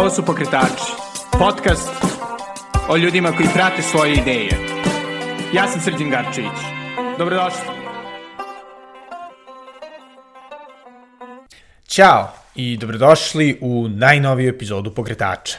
[0.00, 0.92] Ovo su Pokretači,
[1.38, 1.92] podcast
[2.88, 4.50] o ljudima koji prate svoje ideje.
[5.54, 6.58] Ja sam Srđan Garčević.
[7.18, 7.60] Dobrodošli.
[11.88, 15.58] Ćao i dobrodošli u najnoviju epizodu Pokretača.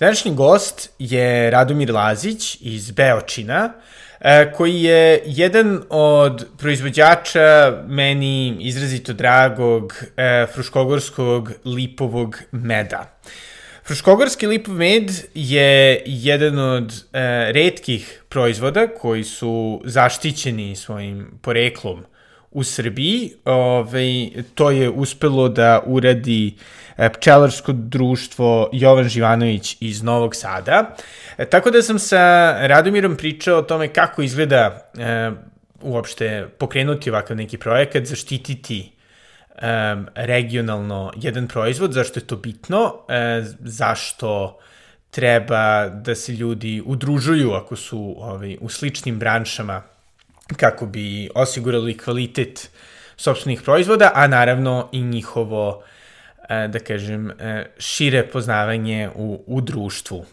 [0.00, 3.72] Današnji gost je Radomir Lazić iz Beočina,
[4.20, 13.18] e, koji je jedan od proizvođača meni izrazito dragog e, fruškogorskog lipovog meda.
[13.88, 22.04] Fruškogorski lipov med je jedan od e, redkih proizvoda koji su zaštićeni svojim poreklom
[22.50, 23.32] u Srbiji.
[23.44, 26.54] Ove, to je uspelo da uradi
[26.96, 30.96] e, pčelarsko društvo Jovan Živanović iz Novog Sada.
[31.38, 35.30] E, tako da sam sa Radomirom pričao o tome kako izgleda e,
[35.82, 38.97] uopšte pokrenuti ovakav neki projekat, zaštititi
[39.62, 44.58] um, regionalno jedan proizvod, zašto je to bitno, e, zašto
[45.10, 49.82] treba da se ljudi udružuju ako su ovaj, u sličnim branšama
[50.56, 52.70] kako bi osigurali kvalitet
[53.16, 55.82] sobstvenih proizvoda, a naravno i njihovo
[56.48, 57.30] da kažem,
[57.78, 60.24] šire poznavanje u, u društvu.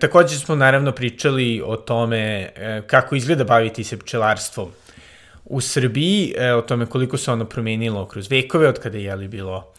[0.00, 2.52] Takođe smo naravno pričali o tome
[2.86, 4.72] kako izgleda baviti se pčelarstvom
[5.48, 9.28] u Srbiji, e, o tome koliko se ono promenilo kroz vekove, od kada je li
[9.28, 9.72] bilo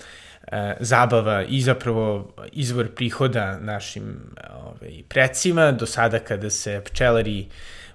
[0.52, 4.20] e, zabava i zapravo izvor prihoda našim
[4.64, 7.47] ovaj, precima, do sada kada se pčelari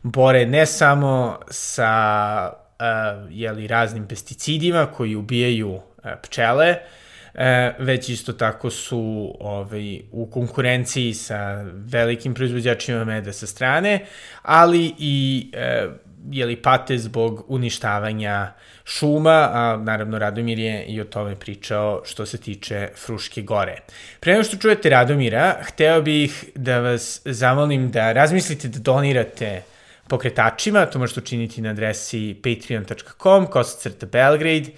[0.02, 2.84] bore ne samo sa e,
[3.30, 6.76] jeli, raznim pesticidima koji ubijaju e, pčele,
[7.34, 14.06] e, već isto tako su ovaj, u konkurenciji sa velikim proizvođačima meda sa strane,
[14.42, 15.88] ali i e,
[16.30, 18.52] jeli, pate zbog uništavanja
[18.84, 23.76] šuma, a naravno Radomir je i o tome pričao što se tiče Fruške gore.
[24.20, 29.62] Pre nego što čujete Radomira, hteo bih da vas zamolim da razmislite da donirate
[30.08, 34.70] pokretačima, to možete učiniti na adresi patreon.com, kosacrta Belgrade,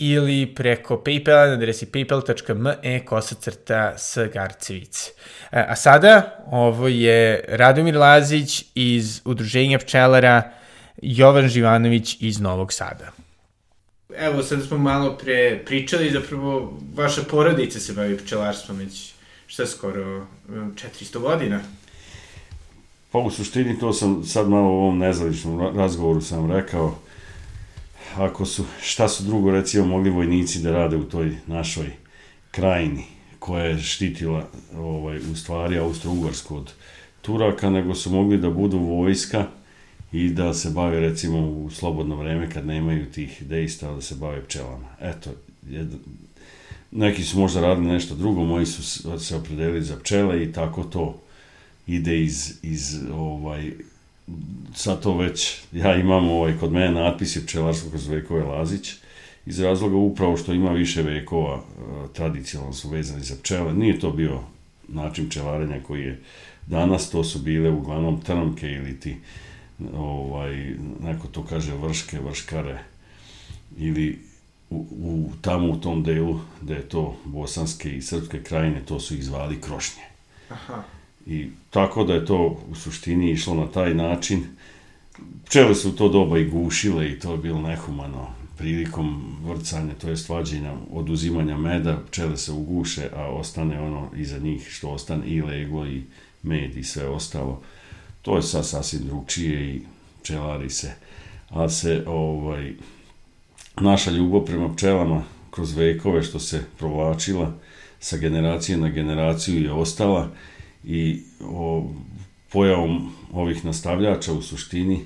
[0.00, 3.94] ili preko Paypala na adresi paypal.me kosacrta
[4.32, 5.10] Garcevic.
[5.52, 10.59] E, a sada, ovo je Radomir Lazić iz Udruženja pčelara
[11.02, 13.12] Jovan Živanović iz Novog Sada.
[14.16, 19.12] Evo, sad smo malo pre pričali, zapravo vaša porodica se bavi pčelarstvom već
[19.46, 21.60] šta skoro 400 godina.
[23.12, 26.98] Pa u suštini to sam sad malo u ovom nezavičnom razgovoru sam rekao,
[28.16, 31.90] ako su, šta su drugo recimo mogli vojnici da rade u toj našoj
[32.50, 33.04] krajini
[33.38, 36.72] koja je štitila ovaj, u stvari Austro-Ugarsku od
[37.22, 39.46] Turaka, nego su mogli da budu vojska
[40.12, 44.44] i da se bave recimo u slobodno vreme kad nemaju tih dejstva da se bave
[44.44, 44.88] pčelama.
[45.00, 45.30] Eto,
[45.68, 45.88] jed,
[46.90, 48.82] neki su možda radili nešto drugo, moji su
[49.18, 51.20] se opredelili za pčele i tako to
[51.86, 53.72] ide iz, iz ovaj,
[54.74, 58.94] sad to već, ja imam ovaj, kod mene natpis pčelarstvo kroz vekove Lazić,
[59.46, 64.10] iz razloga upravo što ima više vekova, eh, tradicionalno su vezani za pčele, nije to
[64.10, 64.40] bio
[64.88, 66.20] način pčelarenja koji je
[66.66, 69.16] danas, to su bile uglavnom trnke ili ti
[69.96, 72.78] ovaj, neko to kaže vrške, vrškare,
[73.76, 74.18] ili
[74.70, 79.14] u, u, tamo u tom delu gde je to bosanske i srpske krajine, to su
[79.14, 80.02] ih zvali krošnje.
[80.48, 80.82] Aha.
[81.26, 84.44] I tako da je to u suštini išlo na taj način.
[85.44, 90.08] Pčele su u to doba i gušile i to je bilo nehumano prilikom vrcanja, to
[90.08, 95.42] je svađenja, oduzimanja meda, pčele se uguše, a ostane ono iza njih što ostane i
[95.42, 96.02] leglo i
[96.42, 97.62] med i sve ostalo.
[98.22, 99.82] To je sad sasvim drugčije i
[100.22, 100.92] pčelari se,
[101.48, 102.72] a se ovaj,
[103.80, 107.52] naša ljubav prema pčelama kroz vekove što se provlačila
[108.00, 110.28] sa generacije na generaciju je ostala
[110.84, 111.90] i o,
[112.52, 115.00] pojavom ovih nastavljača u suštini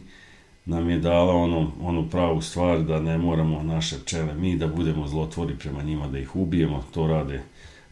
[0.64, 5.08] nam je dala ono, onu pravu stvar da ne moramo naše pčele mi da budemo
[5.08, 7.42] zlotvori prema njima, da ih ubijemo, to rade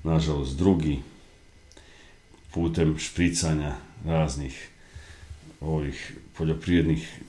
[0.05, 0.99] nažalost drugi
[2.55, 4.72] putem špricanja raznih
[5.65, 7.21] ovih poljoprivrednih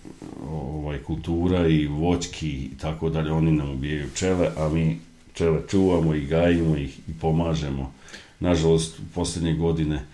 [0.50, 5.00] ovaj, kultura i voćki i tako dalje, oni nam ubijaju pčele, a mi
[5.34, 7.94] pčele čuvamo i gajimo ih i pomažemo.
[8.40, 10.06] Nažalost, u poslednje godine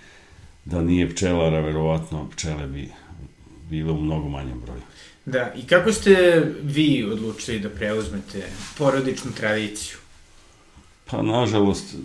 [0.66, 2.90] da nije pčelara, verovatno pčele bi
[3.70, 4.82] bile u mnogo manjem broju.
[5.26, 8.44] Da, i kako ste vi odlučili da preuzmete
[8.78, 9.98] porodičnu tradiciju?
[11.06, 11.96] Pa, nažalost,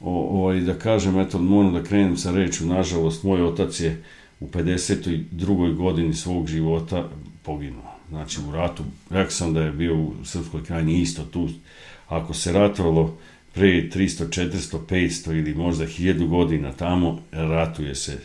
[0.00, 4.02] o, ovaj, da kažem, eto, moram da krenem sa reču, nažalost, moj otac je
[4.40, 5.74] u 52.
[5.74, 7.08] godini svog života
[7.42, 7.94] poginuo.
[8.08, 11.48] Znači, u ratu, rekao sam da je bio u Srpskoj krajini isto tu.
[12.08, 13.16] Ako se ratovalo
[13.54, 18.18] pre 300, 400, 500 ili možda 1000 godina tamo, ratuje se,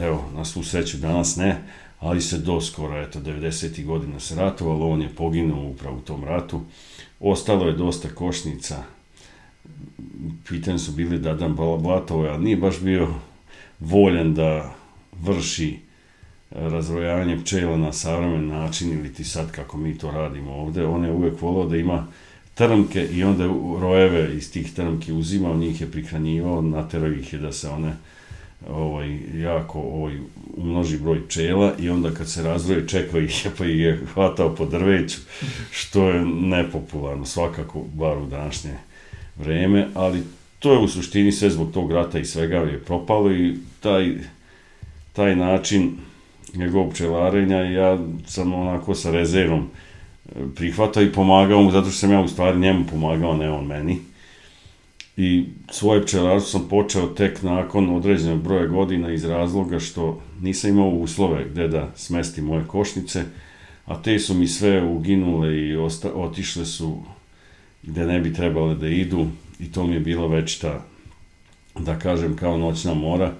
[0.00, 1.62] evo, na svu sreću danas ne,
[2.00, 3.84] ali se doskora, eto, 90.
[3.84, 6.60] godina se ratovalo, on je poginuo upravo u tom ratu,
[7.20, 8.82] ostalo je dosta košnica,
[10.48, 13.14] pitanje su bili da dan Blatovo, ali nije baš bio
[13.80, 14.74] voljan da
[15.22, 15.78] vrši
[16.50, 21.12] razrojavanje pčela na savremen način ili ti sad kako mi to radimo ovde, on je
[21.12, 22.06] uvek volao da ima
[22.54, 23.46] trmke i onda
[23.80, 27.92] rojeve iz tih trmki uzimao, njih je prihranjivao, naterao ih je da se one
[28.68, 30.18] ovaj, jako ovaj,
[30.56, 34.54] umnoži broj pčela i onda kad se razvoje čekao ih je pa ih je hvatao
[34.54, 35.18] po drveću,
[35.70, 38.74] što je nepopularno, svakako, bar u današnje
[39.36, 40.22] vreme, ali
[40.58, 44.16] to je u suštini sve zbog tog rata i svega je propalo i taj,
[45.12, 45.90] taj način
[46.54, 49.60] njegovog pčelarenja ja sam onako sa rezervom
[50.26, 53.66] e, prihvatao i pomagao mu, zato što sam ja u stvari njemu pomagao, ne on
[53.66, 53.98] meni.
[55.16, 60.88] I svoje pčelarstvo sam počeo tek nakon određenog broja godina iz razloga što nisam imao
[60.88, 63.24] uslove gde da smestim moje košnice,
[63.86, 66.98] a te su mi sve uginule i osta, otišle su
[67.82, 69.26] gde ne bi trebale da idu
[69.60, 70.84] i to mi je bilo već ta,
[71.78, 73.32] da kažem, kao noćna mora,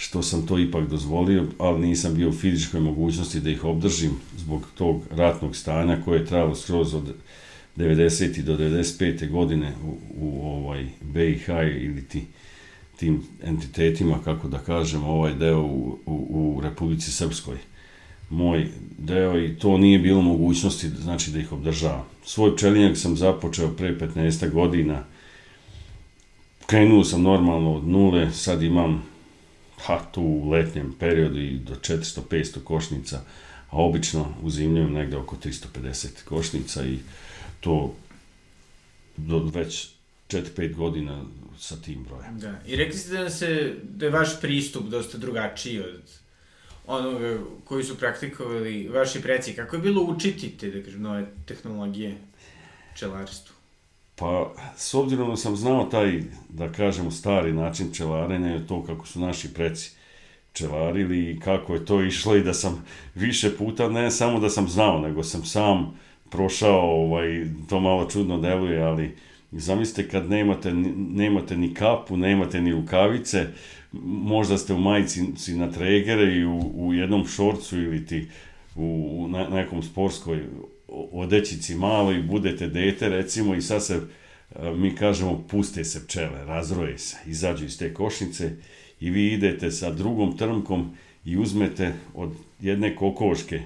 [0.00, 4.66] što sam to ipak dozvolio, ali nisam bio u fizičkoj mogućnosti da ih obdržim zbog
[4.74, 7.14] tog ratnog stanja koje je trajalo skroz od
[7.76, 8.42] 90.
[8.42, 9.30] do 95.
[9.30, 11.48] godine u, u ovaj BiH
[11.82, 12.24] ili ti,
[12.96, 17.56] tim entitetima, kako da kažem, ovaj deo u, u, u Republici Srpskoj.
[18.30, 18.68] Moj
[18.98, 22.04] deo i to nije bilo mogućnosti znači da ih obdržavam.
[22.24, 25.04] Svoj pčelinjak sam započeo pre 15 godina,
[26.66, 29.09] krenuo sam normalno od nule, sad imam
[29.86, 33.20] ha, tu u letnjem periodu i do 400-500 košnica,
[33.70, 36.98] a obično uzimljujem negde oko 350 košnica i
[37.60, 37.94] to
[39.16, 39.88] do već
[40.28, 41.24] 4-5 godina
[41.58, 42.38] sa tim brojem.
[42.38, 46.02] Da, i rekli ste da, se, da je vaš pristup dosta drugačiji od
[46.86, 49.52] onoga koji su praktikovali vaši preci.
[49.52, 52.16] Kako je bilo učiti te, da kažem, nove tehnologije
[52.94, 53.49] pčelarstvu?
[54.20, 59.06] Pa, s obzirom da sam znao taj, da kažemo, stari način pčelarenja i to kako
[59.06, 59.90] su naši preci
[60.52, 62.84] pčelarili i kako je to išlo i da sam
[63.14, 65.98] više puta, ne samo da sam znao, nego sam sam
[66.30, 69.16] prošao, ovaj, to malo čudno deluje, ali
[69.52, 73.46] zamislite kad nemate, nemate ni kapu, nemate ni rukavice,
[74.22, 78.28] možda ste u majici na tregere i u, u jednom šorcu ili ti
[78.76, 80.44] u, u nekom sportskoj
[81.12, 84.00] odećici malo i budete dete recimo i sad se
[84.74, 88.52] mi kažemo puste se pčele, razroje se, izađu iz te košnice
[89.00, 93.62] i vi idete sa drugom trmkom i uzmete od jedne kokoške.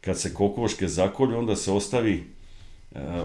[0.00, 2.24] Kad se kokoške zakolju, onda se ostavi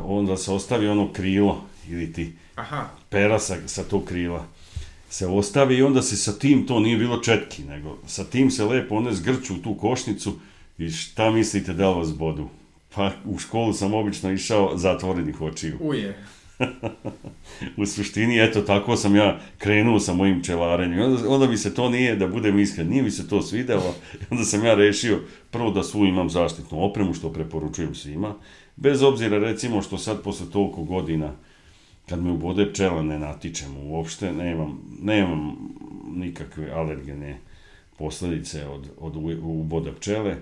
[0.03, 2.89] onda se ostavi ono krilo ili ti Aha.
[3.09, 4.47] pera sa, sa tog krila
[5.09, 8.65] se ostavi i onda se sa tim, to nije bilo četki, nego sa tim se
[8.65, 10.39] lepo one zgrču u tu košnicu
[10.77, 12.49] i šta mislite da vas bodu?
[12.95, 15.77] Pa u školu sam obično išao zatvorenih očiju.
[15.79, 16.17] Uje.
[17.77, 21.01] u suštini, eto, tako sam ja krenuo sa mojim čelarenjem.
[21.01, 23.95] Onda, onda mi se to nije, da budem iskren, nije mi se to svidelo.
[24.29, 25.19] Onda sam ja rešio
[25.51, 28.35] prvo da svu imam zaštitnu opremu, što preporučujem svima.
[28.75, 31.33] Bez obzira, recimo, što sad posle toliko godina,
[32.09, 35.56] kad me ubode pčela ne natičem uopšte, nemam, nemam
[36.16, 37.37] nikakve alergene
[37.97, 40.37] posledice od, od uboda pčele.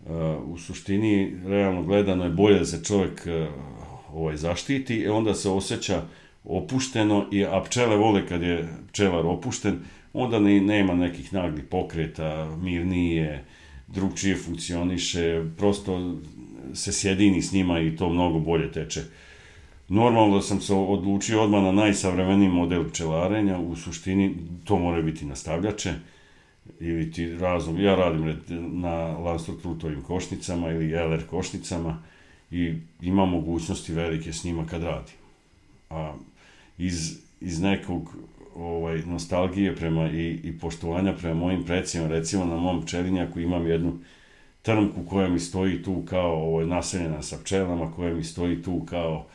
[0.00, 0.10] Uh,
[0.44, 3.48] u suštini, realno gledano je bolje da se čovek uh,
[4.14, 6.02] ovaj, zaštiti, e, onda se osjeća
[6.44, 9.78] opušteno, i, a pčele vole kad je pčelar opušten,
[10.12, 13.44] onda ne, nema nekih naglih pokreta, mirnije,
[13.88, 16.14] drugčije funkcioniše, prosto
[16.74, 19.02] se sjedini s njima i to mnogo bolje teče.
[19.88, 25.24] Normalno da sam se odlučio odmah na najsavremeniji model pčelarenja, u suštini to mora biti
[25.24, 25.94] nastavljače,
[26.80, 28.36] ili ti razum, ja radim
[28.80, 32.02] na Landstor Trutovim košnicama ili LR košnicama
[32.50, 35.14] i ima mogućnosti velike s njima kad radim.
[35.90, 36.14] A
[36.78, 38.16] iz, iz nekog
[38.56, 43.98] ovaj, nostalgije prema i, i poštovanja prema mojim precima, recimo na mom pčelinjaku imam jednu
[44.62, 49.26] trmku koja mi stoji tu kao ovaj, naseljena sa pčelama, koja mi stoji tu kao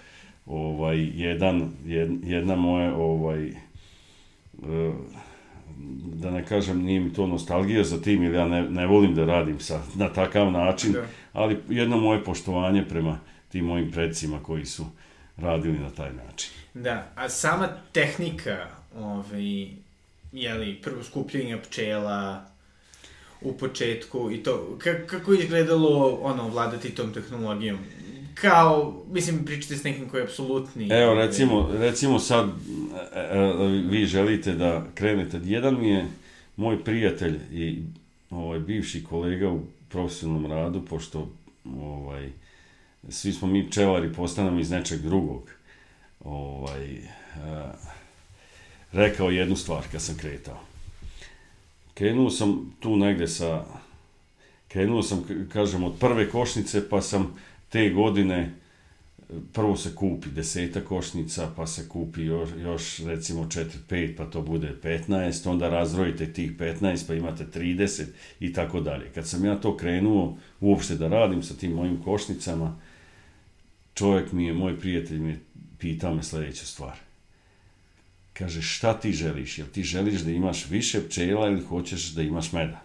[0.46, 1.72] ovaj, jedan,
[2.24, 4.94] jedna moje ovaj, uh,
[6.16, 9.26] da ne kažem, nije mi to nostalgija za tim, ili ja ne, ne volim da
[9.26, 11.06] radim sa, na takav način, da.
[11.34, 14.86] ali jedno moje poštovanje prema tim mojim predsima koji su
[15.38, 16.52] radili na taj način.
[16.74, 19.68] Da, a sama tehnika, ovaj,
[20.32, 22.46] jeli, prvo skupljenja pčela,
[23.44, 24.78] u početku i to,
[25.08, 27.78] kako je izgledalo ono, vladati tom tehnologijom?
[28.34, 30.90] Kao, mislim, pričate s nekim koji je apsolutni...
[30.92, 32.50] Evo, recimo, recimo sad,
[33.16, 35.40] e, e, vi želite da krenete.
[35.44, 36.06] Jedan mi je
[36.56, 37.84] moj prijatelj i
[38.30, 41.30] ovaj, bivši kolega u profesionalnom radu, pošto
[41.80, 42.30] ovaj,
[43.10, 45.50] svi smo mi pčelari, postanemo iz nečeg drugog.
[46.24, 46.98] Ovaj,
[47.44, 47.74] a,
[48.92, 50.60] rekao jednu stvar kad sam kretao.
[51.94, 53.66] Krenuo sam tu negde sa,
[54.68, 57.36] krenuo sam, kažem, od prve košnice, pa sam
[57.74, 58.54] te godine
[59.54, 64.76] prvo se kupi deseta košnica, pa se kupi još, još recimo 4-5, pa to bude
[64.84, 68.06] 15, onda razrojite tih 15, pa imate 30
[68.40, 69.12] i tako dalje.
[69.16, 72.80] Kad sam ja to krenuo uopšte da radim sa tim mojim košnicama,
[73.94, 75.40] čovjek mi je, moj prijatelj mi je
[75.80, 76.98] pitao me sledeću stvar.
[78.34, 79.58] Kaže, šta ti želiš?
[79.58, 82.82] Jel ti želiš da imaš više pčela ili hoćeš da imaš meda?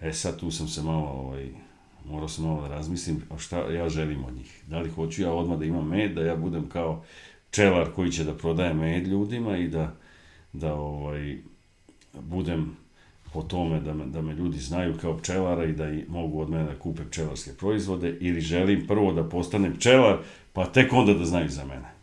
[0.00, 1.63] E sad tu sam se malo ovaj,
[2.04, 4.62] morao sam malo da razmislim šta ja želim od njih.
[4.66, 7.04] Da li hoću ja odmah da imam med, da ja budem kao
[7.50, 9.94] čelar koji će da prodaje med ljudima i da,
[10.52, 11.38] da ovaj,
[12.20, 12.76] budem
[13.32, 16.50] po tome da me, da me ljudi znaju kao pčelara i da i mogu od
[16.50, 20.18] mene da kupe pčelarske proizvode ili želim prvo da postanem pčelar
[20.52, 21.94] pa tek onda da znaju za mene.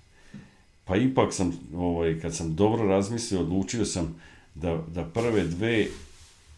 [0.86, 4.16] Pa ipak sam, ovaj, kad sam dobro razmislio, odlučio sam
[4.56, 5.88] da, da prve dve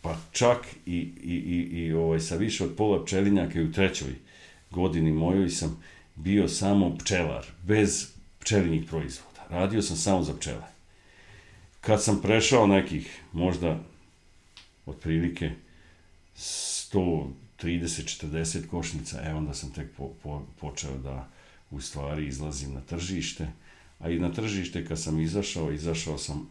[0.03, 4.15] pa čak i, i, i, i ovaj, sa više od pola pčelinjaka i u trećoj
[4.71, 5.83] godini mojoj sam
[6.15, 8.07] bio samo pčelar, bez
[8.39, 9.45] pčelinjih proizvoda.
[9.49, 10.67] Radio sam samo za pčele.
[11.81, 13.79] Kad sam prešao nekih, možda
[14.85, 15.51] otprilike
[16.37, 21.29] 130, 40 košnica, e onda sam tek po, po, počeo da
[21.71, 23.47] u stvari izlazim na tržište,
[23.99, 26.49] a i na tržište kad sam izašao, izašao sam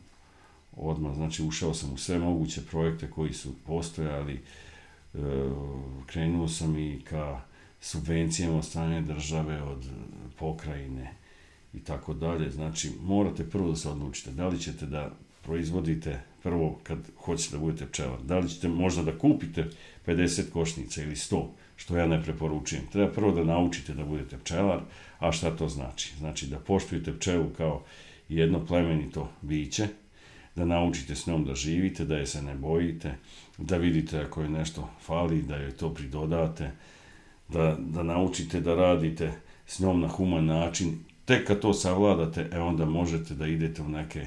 [0.76, 5.18] odmah, znači ušao sam u sve moguće projekte koji su postojali, e,
[6.06, 7.40] krenuo sam i ka
[7.80, 9.86] subvencijama od strane države, od
[10.38, 11.14] pokrajine
[11.74, 12.50] i tako dalje.
[12.50, 15.10] Znači, morate prvo da se odlučite da li ćete da
[15.42, 19.68] proizvodite prvo kad hoćete da budete pčelar, da li ćete možda da kupite
[20.06, 22.86] 50 košnica ili 100, što ja ne preporučujem.
[22.92, 24.80] Treba prvo da naučite da budete pčelar,
[25.18, 26.14] a šta to znači?
[26.18, 27.82] Znači da poštujete pčelu kao
[28.28, 29.88] jedno plemenito biće,
[30.56, 33.14] da naučite s njom da živite, da je se ne bojite,
[33.59, 36.71] da vidite ako je nešto fali, da joj to pridodate,
[37.49, 39.32] da, da naučite da radite
[39.66, 40.99] s njom na human način.
[41.25, 44.26] Tek kad to savladate, e onda možete da idete u neke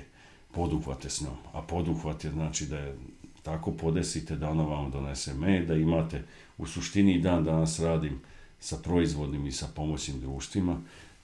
[0.51, 1.35] poduhvate s njom.
[1.53, 2.95] A poduhvat je znači da je
[3.43, 6.23] tako podesite da ona vam donese med, da imate
[6.57, 8.21] u suštini dan danas radim
[8.59, 10.81] sa proizvodnim i sa pomoćnim društvima.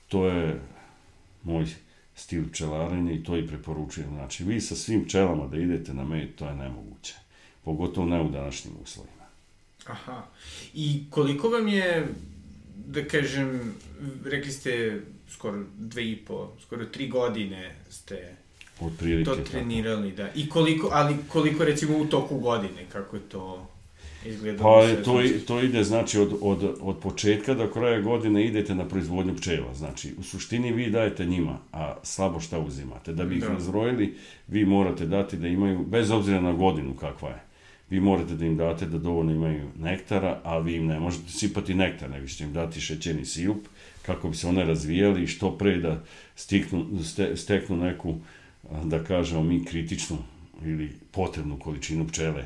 [0.08, 0.62] To je
[1.44, 1.66] moj
[2.16, 4.10] stil pčelarenja i to i preporučujem.
[4.10, 7.16] Znači, vi sa svim pčelama da idete na med, to je nemoguće.
[7.64, 9.26] Pogotovo ne u današnjim uslovima.
[9.86, 10.24] Aha.
[10.74, 12.08] I koliko vam je,
[12.88, 13.74] da kažem,
[14.26, 18.36] rekli ste skoro dve i po, skoro tri godine ste
[18.80, 20.24] Otprilike, to trenirali, tako.
[20.24, 20.42] da.
[20.42, 23.71] I koliko, ali koliko recimo u toku godine, kako je to
[24.58, 29.36] Pa to, to ide znači od, od, od početka do kraja godine idete na proizvodnju
[29.36, 29.74] pčela.
[29.74, 33.14] Znači u suštini vi dajete njima, a slabo šta uzimate.
[33.14, 33.48] Da bi ih da.
[33.48, 34.16] razrojili,
[34.48, 37.42] vi morate dati da imaju, bez obzira na godinu kakva je,
[37.90, 41.74] vi morate da im date da dovoljno imaju nektara, a vi im ne možete sipati
[41.74, 43.68] nektar, nego ćete im dati šećerni sirup
[44.02, 46.04] kako bi se one razvijali i što pre da
[46.36, 48.16] stiknu, ste, steknu neku,
[48.84, 50.18] da kažemo mi, kritičnu
[50.66, 52.46] ili potrebnu količinu pčele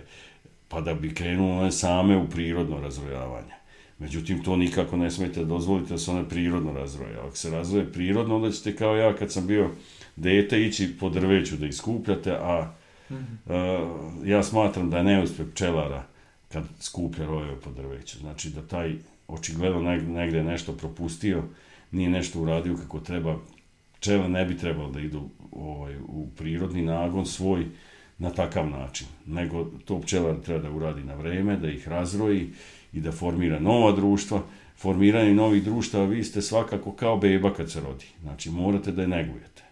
[0.67, 3.53] pa da bi krenulo one same u prirodno razrojavanje.
[3.99, 7.17] Međutim, to nikako ne smete da dozvolite da se one prirodno razroje.
[7.27, 9.69] Ako se razroje prirodno, onda ćete kao ja kad sam bio
[10.15, 12.71] dete ići po drveću da iskupljate, a
[13.09, 14.25] -hmm.
[14.25, 16.03] ja smatram da je neuspeh pčelara
[16.51, 18.19] kad skuplja rojeve po drveću.
[18.19, 18.95] Znači da taj
[19.27, 21.43] očigledno negde nešto propustio,
[21.91, 23.37] nije nešto uradio kako treba.
[23.97, 27.65] Pčele ne bi trebalo da idu ovaj, u prirodni nagon svoj,
[28.17, 32.49] na takav način, nego to pčelar treba da uradi na vreme, da ih razroji
[32.93, 34.41] i da formira nova društva.
[34.77, 38.05] Formiranje novih društava, vi ste svakako kao beba kad se rodi.
[38.21, 39.63] Znači, morate da je negujete.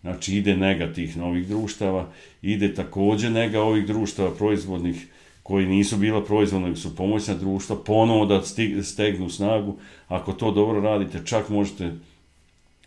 [0.00, 2.08] Znači, ide nega tih novih društava,
[2.42, 5.06] ide takođe nega ovih društava proizvodnih
[5.42, 8.42] koji nisu bila proizvodna, nego su pomoćna društva, ponovo da
[8.82, 9.76] stegnu snagu.
[10.08, 11.92] Ako to dobro radite, čak možete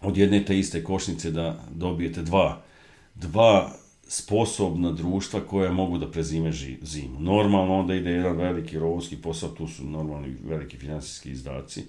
[0.01, 2.61] od jedne te iste košnice da dobijete dva,
[3.15, 3.71] dva
[4.13, 6.51] sposobna društva koja mogu da prezime
[6.81, 7.19] zimu.
[7.19, 11.83] Normalno onda ide jedan veliki rovski posao, tu su normalni veliki finansijski izdaci,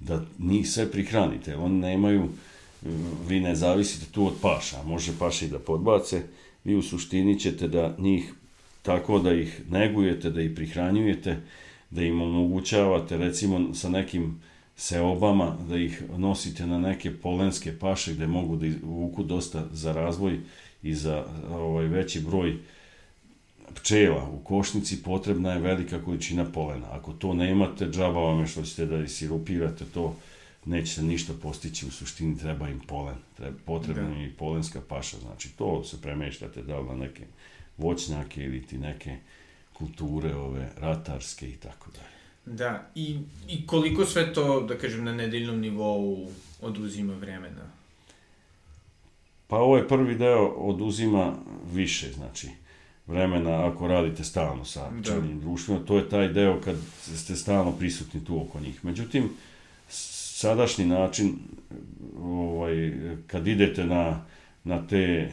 [0.00, 1.56] da njih sve prihranite.
[1.56, 2.28] Oni nemaju,
[3.28, 6.22] vi ne zavisite tu od paša, može paša i da podbace,
[6.64, 8.32] vi u suštini ćete da njih
[8.82, 11.36] tako da ih negujete, da ih prihranjujete,
[11.90, 14.40] da im omogućavate recimo sa nekim
[14.76, 20.40] seobama, da ih nosite na neke polenske paše gde mogu da vuku dosta za razvoj
[20.82, 22.58] i za ovaj veći broj
[23.74, 26.86] pčela u košnici potrebna je velika količina polena.
[26.90, 30.16] Ako to nemate, džaba vam je što ćete da isirupirate to,
[30.64, 34.14] nećete ništa postići, u suštini treba im polen, treba, potrebna da.
[34.16, 37.22] im i polenska paša, znači to se premeštate da li na neke
[37.78, 39.16] voćnjake ili ti neke
[39.72, 42.56] kulture ove ratarske i tako dalje.
[42.56, 47.81] Da, i, i koliko sve to, da kažem, na nedeljnom nivou oduzima vremena?
[49.52, 51.32] Pa ovaj prvi deo oduzima
[51.72, 52.48] više, znači,
[53.06, 55.44] vremena ako radite stalno sa pčelinjim da.
[55.44, 58.84] društvima, to je taj deo kad ste stalno prisutni tu oko njih.
[58.84, 59.30] Međutim,
[59.88, 61.34] sadašnji način,
[62.22, 62.92] ovaj,
[63.26, 64.24] kad idete na,
[64.64, 65.32] na te,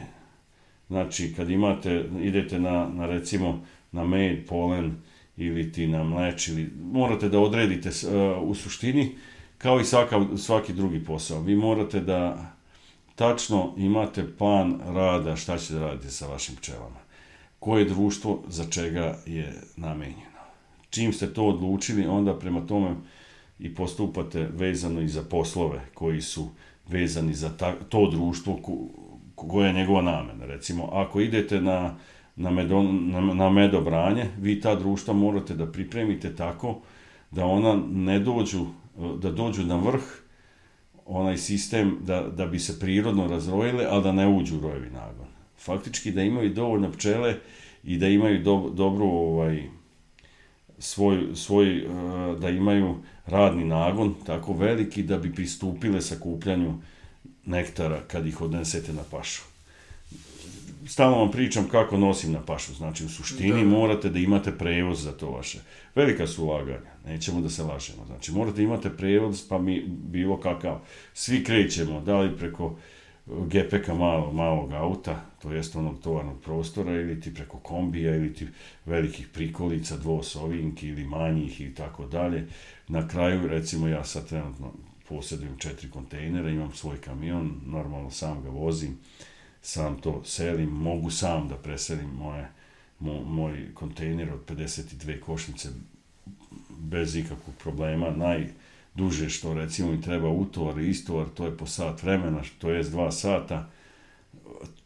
[0.87, 4.95] znači kad imate, idete na, na recimo na med, polen
[5.37, 9.15] ili ti na mleč, ili morate da odredite uh, u suštini,
[9.57, 11.41] kao i svaka, svaki drugi posao.
[11.41, 12.51] Vi morate da
[13.19, 16.99] tačno imate plan rada šta ćete radite sa vašim pčelama.
[17.59, 20.39] Koje društvo za čega je namenjeno.
[20.89, 22.95] Čim ste to odlučili, onda prema tome
[23.59, 26.49] i postupate vezano i za poslove koji su
[26.87, 28.71] vezani za ta, to društvo ko,
[29.35, 30.45] koja je njegova namena.
[30.45, 31.95] Recimo, ako idete na,
[32.35, 36.79] na, medo, na, na medobranje, vi ta društva morate da pripremite tako
[37.31, 38.65] da ona ne dođu,
[39.21, 40.18] da dođu na vrh
[41.09, 45.27] onaj sistem da, da bi se prirodno razrojile, ali da ne uđu u rojevi nagon.
[45.59, 47.35] Faktički da imaju dovoljno pčele
[47.83, 49.63] i da imaju do, dobru ovaj,
[50.79, 51.85] svoj, svoj, eh,
[52.39, 56.73] da imaju radni nagon tako veliki da bi pristupile sakupljanju
[57.45, 59.41] nektara kad ih odnesete na pašu.
[60.87, 63.69] Stalno vam pričam kako nosim na pašu, znači u suštini da.
[63.69, 65.59] morate da imate prevoz za to vaše.
[65.95, 68.05] Velika su ulaganja, nećemo da se lažemo.
[68.05, 70.79] Znači morate imate prevoz, pa mi bilo kakav.
[71.13, 72.75] Svi krećemo, da li preko
[73.25, 78.47] GPK malo, malog auta, to jest onog tovarnog prostora, ili ti preko kombija, ili ti
[78.85, 82.47] velikih prikolica, dvosovinki ili manjih i tako dalje.
[82.87, 84.73] Na kraju, recimo, ja sad trenutno
[85.09, 88.97] posjedujem četiri kontejnera, imam svoj kamion, normalno sam ga vozim,
[89.61, 92.47] sam to selim, mogu sam da preselim moje,
[92.99, 95.69] mo, moj kontejner od 52 košnice
[96.69, 98.09] bez ikakvog problema.
[98.09, 98.47] Naj,
[98.95, 102.83] duže što recimo mi treba utovar i istovar, to je po sat vremena, to je
[102.83, 103.69] dva sata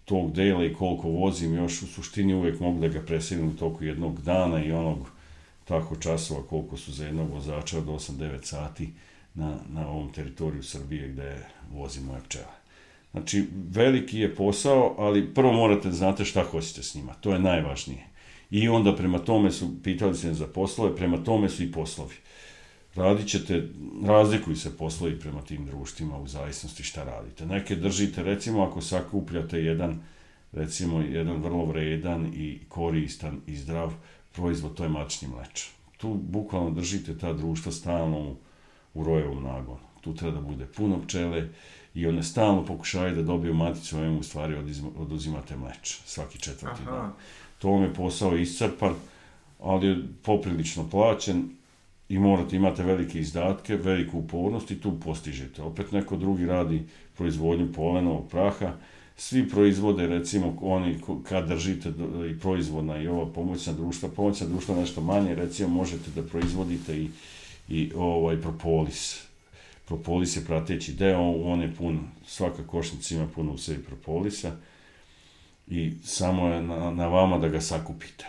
[0.06, 3.84] tog dela i koliko vozim, još u suštini uvek mogu da ga preselim u toku
[3.84, 5.08] jednog dana i onog
[5.66, 8.94] tako časova koliko su za jednog vozača od 8-9 sati
[9.34, 12.63] na, na ovom teritoriju Srbije gde vozim moje pčele.
[13.14, 17.14] Znači, veliki je posao, ali prvo morate da znate šta hoćete s njima.
[17.14, 18.06] To je najvažnije.
[18.52, 22.16] I onda prema tome su, pitali se za poslove, prema tome su i poslovi
[22.96, 23.68] radit ćete,
[24.06, 27.46] razlikuju se poslovi prema tim društvima u zavisnosti šta radite.
[27.46, 30.02] Neke držite, recimo ako sakupljate jedan,
[30.52, 33.94] recimo jedan vrlo vredan i koristan i zdrav
[34.32, 35.70] proizvod, to je mačni mleč.
[35.98, 38.36] Tu bukvalno držite ta društva stalno u,
[38.94, 39.80] u rojevom nagonu.
[40.02, 41.50] Tu treba da bude puno pčele
[41.94, 44.56] i one stalno pokušaju da dobiju maticu, ovim u stvari
[44.98, 46.92] oduzimate mleč svaki četvrti Aha.
[46.92, 47.12] dan.
[47.60, 48.94] To vam je posao iscrpan,
[49.60, 51.50] ali je poprilično plaćen
[52.10, 55.62] i morate, imate velike izdatke, veliku upornost i tu postižete.
[55.62, 56.84] Opet neko drugi radi
[57.18, 58.74] proizvodnju polenovog praha,
[59.18, 60.98] svi proizvode, recimo, oni
[61.30, 61.94] kad držite
[62.32, 67.10] i proizvodna i ova pomoćna društva, pomoćna društva nešto manje, recimo, možete da proizvodite i,
[67.70, 69.33] i ovaj propolis.
[69.86, 74.56] Propolis je prateći deo, on je pun, svaka košnica ima puno u sebi propolisa
[75.68, 78.26] i samo je na, na vama da ga sakupite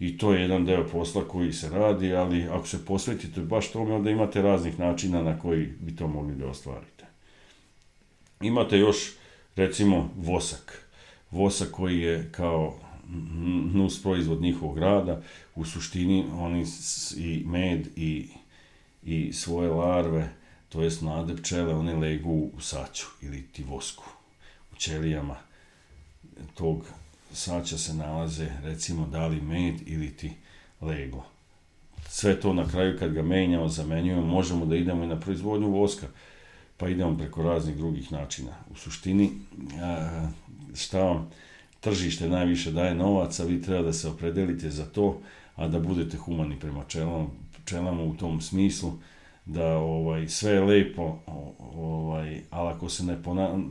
[0.00, 3.94] i to je jedan deo posla koji se radi, ali ako se posvetite baš tome,
[3.94, 7.04] onda imate raznih načina na koji bi to mogli da ostvarite.
[8.40, 9.12] Imate još,
[9.56, 10.88] recimo, vosak.
[11.30, 12.78] Vosak koji je kao
[13.74, 15.22] nus proizvod njihovog rada,
[15.54, 16.64] u suštini oni
[17.16, 18.28] i med i,
[19.02, 20.28] i svoje larve,
[20.74, 24.04] to jest mlade pčele, one legu u saću ili ti vosku,
[24.72, 25.36] u ćelijama
[26.54, 26.84] tog
[27.32, 30.32] saća se nalaze recimo da li med ili ti
[30.80, 31.24] leglo.
[32.08, 36.06] Sve to na kraju kad ga menjamo, zamenjujemo, možemo da idemo i na proizvodnju voska,
[36.76, 38.50] pa idemo preko raznih drugih načina.
[38.70, 39.30] U suštini,
[40.74, 41.30] šta vam
[41.80, 45.20] tržište najviše daje novaca, vi treba da se opredelite za to,
[45.56, 47.26] a da budete humani prema čelama,
[47.64, 48.92] čelama u tom smislu,
[49.46, 51.18] da ovaj sve je lepo,
[51.74, 53.16] ovaj, ali ako se ne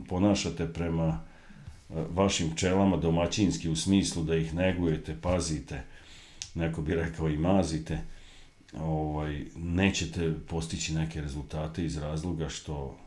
[0.08, 1.20] ponašate prema
[2.10, 5.82] vašim pčelama domaćinski u smislu da ih negujete, pazite,
[6.54, 7.98] neko bi rekao i mazite,
[8.80, 12.98] ovaj, nećete postići neke rezultate iz razloga što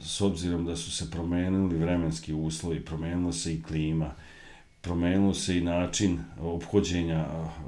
[0.00, 4.14] s obzirom da su se promenili vremenski uslovi, promenila se i klima,
[4.80, 7.26] promenilo se i način obhođenja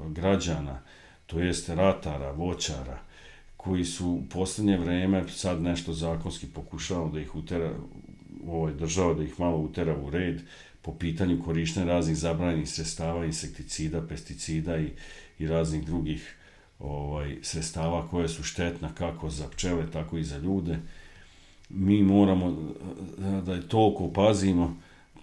[0.09, 0.79] građana,
[1.25, 2.99] to jest ratara, voćara,
[3.63, 7.73] koji su u poslednje vreme sad nešto zakonski pokušao da ih utera,
[8.47, 10.41] ovoj država da ih malo utera u red
[10.81, 14.89] po pitanju korištenja raznih zabranjenih sredstava, insekticida, pesticida i,
[15.39, 16.35] i raznih drugih
[16.79, 20.79] ovaj sredstava koje su štetna kako za pčele, tako i za ljude.
[21.69, 22.73] Mi moramo
[23.45, 24.77] da je toliko pazimo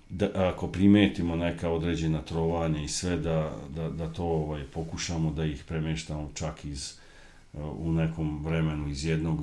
[0.09, 5.44] da ako primetimo neka određena trovanja i sve da, da, da to ovaj pokušamo da
[5.44, 6.99] ih premeštamo čak iz
[7.54, 9.38] u nekom vremenu iz jednog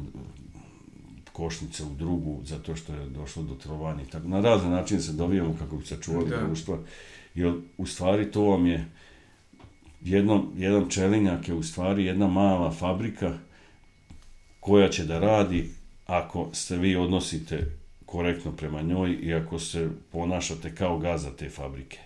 [1.34, 4.04] košnice u drugu, zato što je došlo do trovanja.
[4.12, 6.38] Tako, na razne načine se dovijamo kako bi sačuvali da.
[6.38, 6.78] društva.
[7.36, 8.86] Jer u stvari to vam je
[10.02, 13.38] jedno, jedan čelinjak je u stvari jedna mala fabrika
[14.60, 15.70] koja će da radi
[16.06, 17.72] ako se vi odnosite
[18.06, 22.00] korektno prema njoj i ako se ponašate kao gaza te fabrike.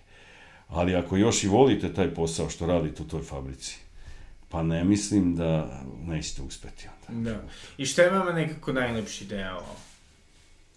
[0.68, 3.78] Ali ako još i volite taj posao što radite u toj fabrici,
[4.52, 7.32] pa ne mislim da nećete uspeti onda.
[7.32, 7.42] Da.
[7.78, 9.64] I šta je vama nekako najlepši deo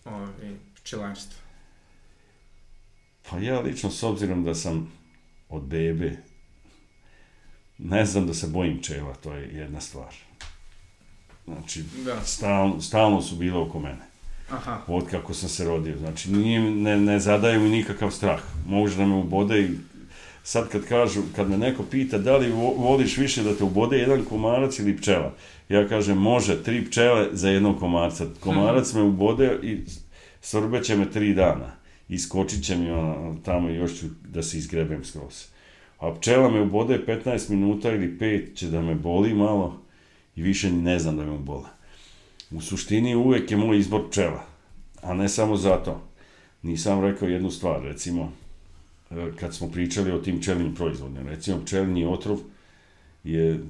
[0.04, 1.38] ove, pčelarstva?
[3.30, 4.92] Pa ja lično, s obzirom da sam
[5.48, 6.16] od bebe,
[7.78, 10.14] ne znam da se bojim čela, to je jedna stvar.
[11.44, 12.24] Znači, da.
[12.24, 14.04] stalno, stalno su bile oko mene.
[14.50, 14.80] Aha.
[14.86, 15.98] Od kako sam se rodio.
[15.98, 18.42] Znači, nije, ne, ne zadaju mi nikakav strah.
[18.66, 19.78] Može da me ubode i
[20.46, 24.24] sad kad kažu, kad me neko pita da li voliš više da te ubode jedan
[24.24, 25.34] komarac ili pčela,
[25.68, 28.26] ja kažem može, tri pčele za jednog komarca.
[28.40, 29.78] Komarac me ubode i
[30.40, 31.72] srbeće me tri dana.
[32.08, 35.44] Iskočit će mi ono, tamo i još ću da se izgrebem skroz.
[35.98, 39.80] A pčela me ubode 15 minuta ili 5 će da me boli malo
[40.36, 41.68] i više ni ne znam da me ubole.
[42.50, 44.44] U suštini uvek je moj izbor pčela,
[45.02, 46.00] a ne samo zato.
[46.62, 48.32] Nisam rekao jednu stvar, recimo,
[49.40, 52.38] kad smo pričali o tim pčelim proizvodnjama, recimo pčelinji otrov
[53.24, 53.60] je,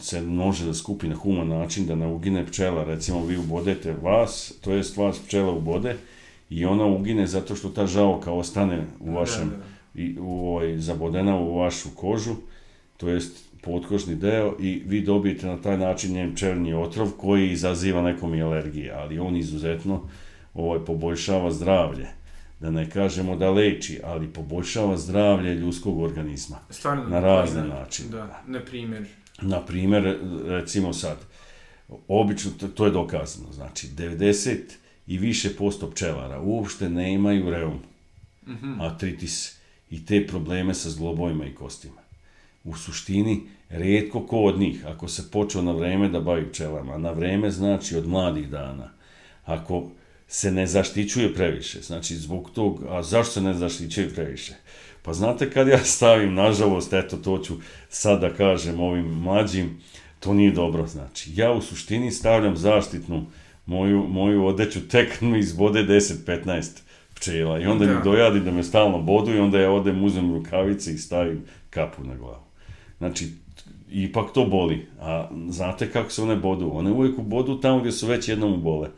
[0.00, 4.52] se može da skupi na human način, da ne ugine pčela, recimo vi ubodete vas,
[4.60, 5.96] to jest vas pčela ubode,
[6.50, 9.62] i ona ugine zato što ta žalka ostane u da, vašem, da, da.
[9.94, 12.34] I, u, ovaj, zabodena u vašu kožu,
[12.96, 18.02] to jest potkožni deo i vi dobijete na taj način njen pčelni otrov koji izaziva
[18.02, 20.00] nekom i alergije, ali on izuzetno
[20.54, 22.21] ovaj, poboljšava zdravlje.
[22.62, 26.58] Da ne kažemo da leči, ali poboljšava zdravlje ljudskog organizma.
[26.70, 28.08] Stvarno, na razne da, načine.
[28.08, 29.06] Da, na primjer.
[29.40, 31.16] Na primjer, recimo sad,
[32.08, 34.56] obično, to je dokazano, znači 90
[35.06, 37.80] i više posto pčelara uopšte ne imaju reum,
[38.46, 38.84] mm -hmm.
[38.90, 39.56] artritis
[39.90, 42.02] i te probleme sa zglobovima i kostima
[42.64, 47.10] u suštini redko ko od njih, ako se počeo na vreme da bavi pčelama, na
[47.10, 48.90] vreme znači od mladih dana,
[49.44, 49.90] ako
[50.32, 54.54] se ne zaštićuje previše, znači zbog tog, a zašto se ne zaštićuje previše?
[55.02, 57.54] Pa znate kad ja stavim, nažalost, eto to ću
[57.88, 59.80] sad da kažem ovim mlađim,
[60.20, 61.30] to nije dobro, znači.
[61.34, 63.26] Ja u suštini stavljam zaštitnu
[63.66, 66.80] moju, moju odeću tek mi izbode 10-15
[67.14, 67.94] pčela i onda da.
[67.94, 72.04] mi dojadi da me stalno bodu i onda ja odem uzem rukavice i stavim kapu
[72.04, 72.44] na glavu.
[72.98, 73.28] Znači,
[73.90, 74.86] ipak to boli.
[75.00, 76.70] A znate kako se one bodu?
[76.74, 78.88] One uvek u bodu tamo gde su već jednom ubole.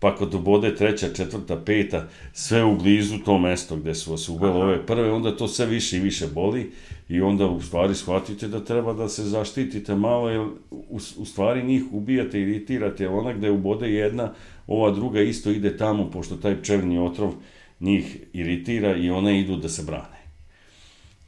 [0.00, 4.62] Pa kod bode treća, četvrta, peta, sve u blizu to mesto gde su vas ubele
[4.62, 6.72] ove prve, onda to sve više i više boli
[7.08, 11.64] i onda u stvari shvatite da treba da se zaštitite malo, jer u, u stvari
[11.64, 14.32] njih ubijate, iritirate, jer ona gde ubode jedna,
[14.66, 17.32] ova druga isto ide tamo, pošto taj pčelni otrov
[17.80, 20.20] njih iritira i one idu da se brane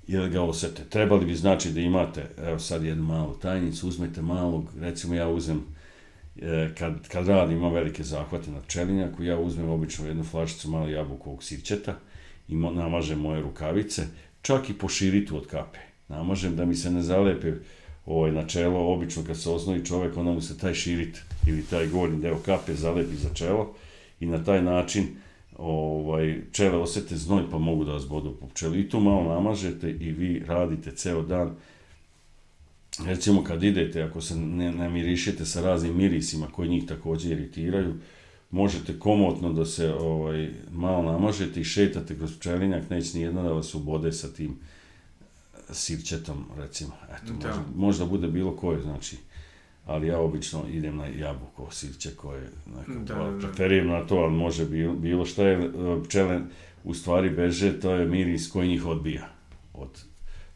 [0.06, 0.85] ili ga osete.
[0.85, 5.62] Trebali bi znači da imate, evo sad jednu malu tajnicu, uzmete malog, recimo ja uzem,
[6.78, 11.44] kad, kad radim, ima velike zahvate na pčelinjaku, ja uzmem obično jednu flašicu malo jabukovog
[11.44, 11.94] sirćeta
[12.48, 14.06] i namažem moje rukavice,
[14.42, 15.78] čak i po širitu od kape.
[16.08, 17.52] Namažem da mi se ne zalepe
[18.06, 21.86] ovaj, na čelo, obično kad se osnovi čovek, onda mu se taj širit ili taj
[21.86, 23.74] gornji deo kape zalepi za čelo
[24.20, 25.06] i na taj način
[25.58, 28.80] ovaj, pčele osete znoj pa mogu da vas bodu po pčeli.
[28.80, 31.54] I tu malo namažete i vi radite ceo dan.
[32.98, 37.94] Recimo kad idete, ako se ne, ne mirišete sa raznim mirisima koji njih takođe iritiraju,
[38.50, 43.52] možete komotno da se ovaj, malo namažete i šetate kroz pčelinjak, neće ni jedna da
[43.52, 44.57] vas ubode sa tim
[45.70, 46.92] sirćetom, recimo.
[47.05, 47.48] Eto, da.
[47.48, 49.16] možda, možda bude bilo koje, znači
[49.87, 53.38] ali ja obično idem na jabuko, sirće koje nekako da, da, da.
[53.38, 55.70] preferiram na to, ali može bilo, bilo šta je
[56.05, 56.40] pčele
[56.85, 59.28] u stvari beže, to je miris koji njih odbija
[59.74, 60.05] od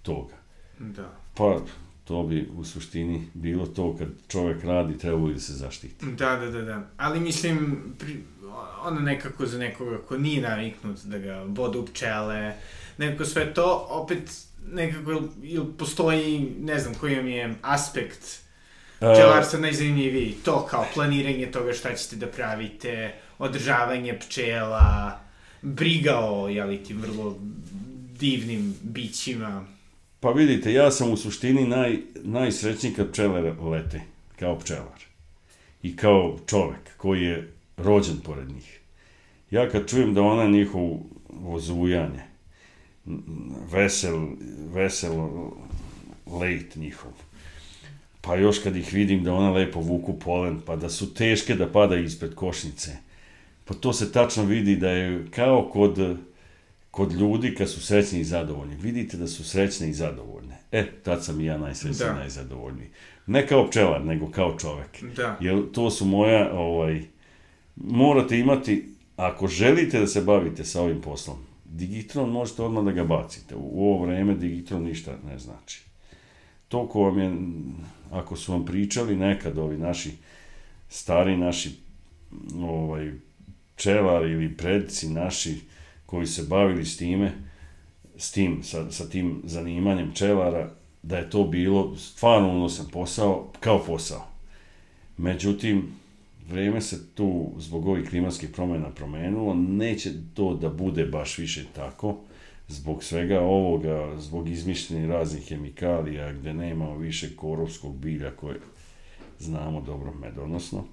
[0.03, 0.35] toga.
[0.79, 1.13] Da.
[1.35, 1.61] Pa
[2.07, 6.07] to bi u suštini bilo to kad čovek radi, treba da se zaštiti.
[6.07, 6.91] Da, da, da, da.
[6.97, 8.17] Ali mislim, pri,
[8.83, 12.53] ono nekako za nekoga ko nije naviknut da ga bodu pčele,
[12.99, 18.41] nekako sve to, opet nekako, ili postoji, ne znam, koji vam je aspekt
[18.97, 25.21] pčelarstva najzanimljiviji, to kao planiranje toga šta ćete da pravite, održavanje pčela,
[25.63, 27.39] briga o, jeli ti, vrlo
[28.19, 29.76] divnim bićima.
[30.21, 34.01] Pa vidite, ja sam u suštini naj, najsrećniji kad pčele lete,
[34.39, 35.05] kao pčelar.
[35.83, 38.81] I kao čovek koji je rođen pored njih.
[39.51, 41.01] Ja kad čujem da ona njihovo
[41.59, 42.23] zujanje,
[43.73, 44.27] vesel,
[44.75, 45.29] vesel
[46.41, 47.13] lejt njihov,
[48.21, 51.73] pa još kad ih vidim da ona lepo vuku polen, pa da su teške da
[51.73, 52.97] pada ispred košnice,
[53.65, 56.19] pa to se tačno vidi da je kao kod,
[56.97, 58.77] kod ljudi kad su srećni i zadovoljni.
[58.77, 60.59] Vidite da su srećne i zadovoljne.
[60.73, 62.15] E, tad sam i ja najsrećniji, da.
[62.15, 62.89] najzadovoljniji.
[63.27, 65.03] Ne kao pčelar, nego kao čovek.
[65.17, 65.37] Da.
[65.41, 67.03] Jer to su moja, ovaj,
[67.77, 73.05] morate imati, ako želite da se bavite sa ovim poslom, Digitron možete odmah da ga
[73.05, 73.55] bacite.
[73.55, 75.83] U ovo vreme Digitron ništa ne znači.
[76.69, 77.37] To ko vam je,
[78.11, 80.11] ako su vam pričali nekad ovi naši
[80.89, 81.71] stari naši
[82.61, 83.13] ovaj,
[83.75, 85.61] pčelari ili predci naši
[86.07, 87.33] koji se bavili s time,
[88.17, 90.71] s tim, sa, sa tim zanimanjem pčelara,
[91.03, 94.27] da je to bilo stvarno unosan posao, kao posao.
[95.17, 95.89] Međutim,
[96.49, 102.17] vreme se tu zbog ovih klimatskih promjena promenulo, neće to da bude baš više tako,
[102.69, 108.61] zbog svega ovoga, zbog izmišljenih raznih hemikalija, gde nema više korovskog bilja koje
[109.39, 110.85] znamo dobro medonosno,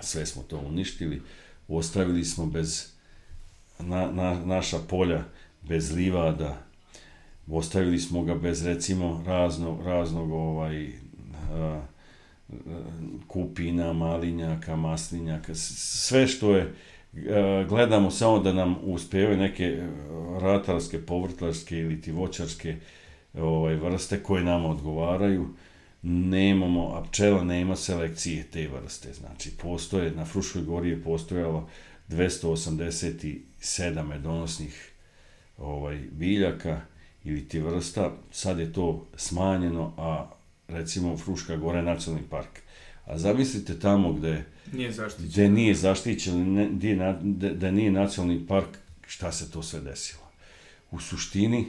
[0.00, 1.22] sve smo to uništili,
[1.68, 2.93] ostavili smo bez
[3.86, 5.24] na, na, naša polja
[5.62, 6.58] bez livada,
[7.50, 10.88] ostavili smo ga bez recimo razno, raznog ovaj,
[11.52, 11.80] a,
[13.26, 16.74] kupina, malinjaka, maslinjaka, sve što je,
[17.68, 19.82] gledamo samo da nam uspevaju neke
[20.40, 22.76] ratarske, povrtlarske ili ti voćarske
[23.34, 25.48] ovaj, vrste koje nama odgovaraju,
[26.02, 31.68] nemamo, a pčela nema selekcije te vrste, znači postoje, na Fruškoj gori je postojalo
[33.64, 34.90] 287 medonosnih
[35.58, 36.80] ovaj, biljaka
[37.24, 40.30] ili ti vrsta, sad je to smanjeno, a
[40.68, 42.60] recimo Fruška Gora je nacionalni park.
[43.04, 48.46] A zamislite tamo gde nije zaštićen, gde nije zaštićen, ne, gde, da, da nije nacionalni
[48.46, 50.22] park, šta se to sve desilo.
[50.90, 51.66] U suštini,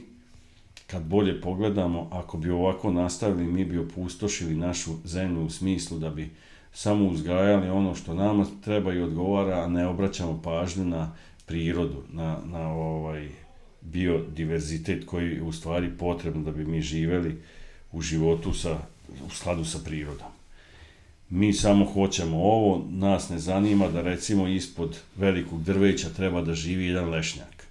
[0.88, 6.10] kad bolje pogledamo, ako bi ovako nastavili, mi bi opustošili našu zemlju u smislu da
[6.10, 6.30] bi
[6.74, 12.40] samo uzgajali ono što nama treba i odgovara, a ne obraćamo pažnju na prirodu, na,
[12.46, 13.30] na ovaj
[13.82, 17.42] biodiverzitet koji je u stvari potrebno da bi mi živeli
[17.92, 18.78] u životu sa,
[19.28, 20.28] u skladu sa prirodom.
[21.30, 26.86] Mi samo hoćemo ovo, nas ne zanima da recimo ispod velikog drveća treba da živi
[26.86, 27.68] jedan lešnjak.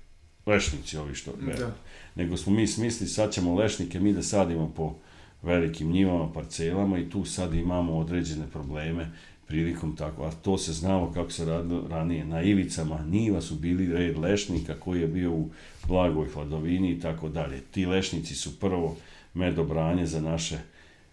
[0.47, 1.75] Lešnici ovi što da.
[2.15, 4.95] Nego smo mi smisli sad ćemo lešnike mi da sadimo po
[5.43, 9.11] velikim njivama, parcelama i tu sad imamo određene probleme
[9.47, 12.25] prilikom tako, a to se znalo kako se radilo ranije.
[12.25, 15.51] Na ivicama njiva su bili red lešnika koji je bio u
[15.89, 17.61] blagoj hladovini i tako dalje.
[17.61, 18.97] Ti lešnici su prvo
[19.35, 20.59] medobranje za naše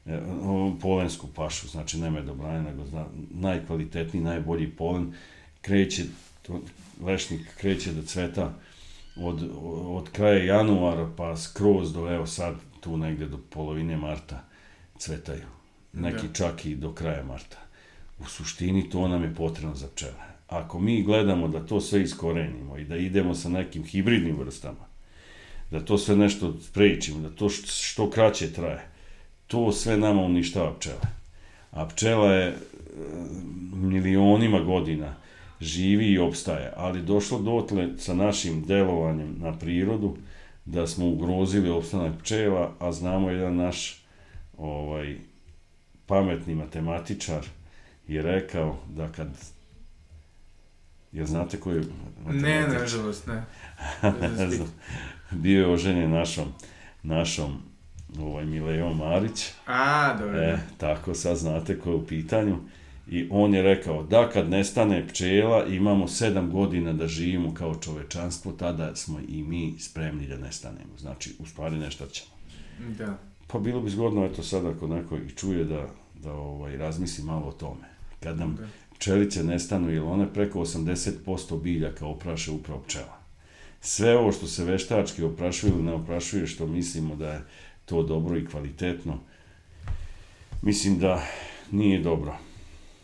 [0.06, 0.20] e,
[0.82, 5.14] polensku pašu, znači ne medobranje, nego zna, najkvalitetniji, najbolji polen,
[5.62, 6.04] kreće,
[6.42, 6.62] to,
[7.06, 8.54] lešnik kreće da cveta
[9.16, 9.50] od,
[9.86, 14.44] od kraja januara pa skroz do, evo sad, tu negde do polovine marta
[14.98, 15.46] cvetaju.
[15.94, 16.34] Neki da.
[16.34, 17.58] čak i do kraja marta.
[18.22, 20.32] U suštini to nam je potrebno za pčele.
[20.48, 24.86] Ako mi gledamo da to sve iskorenimo i da idemo sa nekim hibridnim vrstama,
[25.72, 28.88] da to sve nešto sprečimo, da to što kraće traje,
[29.48, 31.02] to sve nama uništava pčele.
[31.72, 32.56] A pčela je e,
[33.74, 35.16] milionima godina
[35.62, 40.16] živi i opstaje, ali došlo dotle sa našim delovanjem na prirodu
[40.66, 44.04] da smo ugrozili opstanak pčela, a znamo jedan naš
[44.58, 45.18] ovaj
[46.06, 47.46] pametni matematičar
[48.08, 49.28] je rekao da kad
[51.12, 51.84] Jel znate koji je
[52.30, 53.44] Ne, nažalost, ne.
[55.32, 56.46] Bio je oženjen našom,
[57.04, 57.62] našom
[58.20, 59.52] ovaj, Milejom Marić.
[59.66, 60.40] A, dobro.
[60.40, 62.58] E, tako, sad znate ko je u pitanju.
[63.08, 68.52] I on je rekao da kad nestane pčela imamo sedam godina da živimo kao čovečanstvo,
[68.52, 70.98] tada smo i mi spremni da nestanemo.
[70.98, 72.32] Znači, u stvari neštaćemo.
[72.98, 73.18] Da.
[73.48, 75.88] Pa bilo bi zgodno, eto sad ako neko i čuje da,
[76.24, 77.91] da ovaj, razmisli malo o tome.
[78.24, 78.58] Kad nam
[78.96, 83.18] pčelice nestanu, jer one preko 80% biljaka opraše upravo pčela.
[83.82, 87.42] Sve ovo što se veštački oprašuje ili ne oprašuje, što mislimo da je
[87.86, 89.20] to dobro i kvalitetno,
[90.62, 91.24] mislim da
[91.72, 92.36] nije dobro.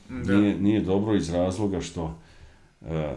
[0.09, 0.37] Da.
[0.37, 2.19] Nije, nije dobro iz razloga što
[2.81, 3.15] e,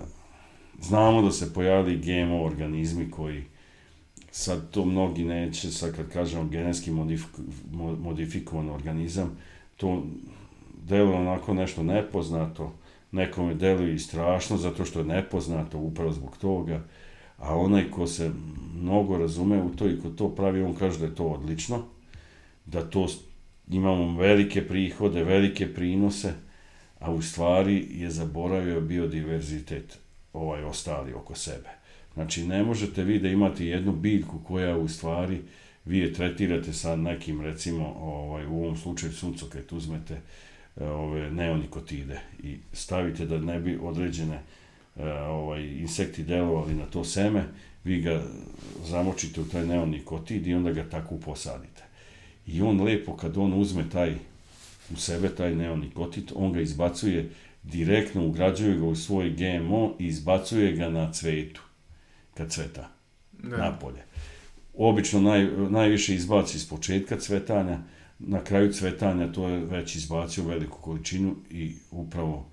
[0.83, 3.45] znamo da se pojavili GMO organizmi koji
[4.31, 7.25] sad to mnogi neće, sad kad kažemo genetski modif,
[7.73, 9.37] mo- modifikovan organizam,
[9.77, 10.07] to
[10.91, 12.73] deluje onako nešto nepoznato,
[13.13, 16.83] nekome deluje i strašno zato što je nepoznato upravo zbog toga,
[17.39, 18.31] a onaj ko se
[18.75, 21.83] mnogo razume u to i ko to pravi, on kaže da je to odlično,
[22.67, 23.07] da to
[23.71, 26.33] imamo velike prihode, velike prinose,
[26.99, 29.99] a u stvari je zaboravio biodiverzitet
[30.33, 31.69] ovaj ostali oko sebe.
[32.15, 35.41] Znači, ne možete vi da imate jednu biljku koja u stvari
[35.85, 40.21] vi je tretirate sa nekim, recimo, ovaj, u ovom slučaju suncokret, uzmete
[40.77, 44.43] ove neonikotide i stavite da ne bi određene
[44.97, 47.45] e, ovaj, insekti delovali na to seme,
[47.85, 48.23] vi ga
[48.85, 51.83] zamočite u taj neonikotid i onda ga tako posadite.
[52.47, 54.15] I on lepo, kad on uzme taj
[54.93, 57.31] u sebe taj neonikotid, on ga izbacuje
[57.63, 61.63] direktno, ugrađuje ga u svoj GMO i izbacuje ga na cvetu,
[62.35, 62.89] kad cveta,
[63.33, 63.57] Da.
[63.57, 64.03] napolje.
[64.75, 67.79] Obično naj, najviše izbaci iz početka cvetanja,
[68.21, 72.47] na kraju cvetanja to je već izbacio veliku količinu i upravo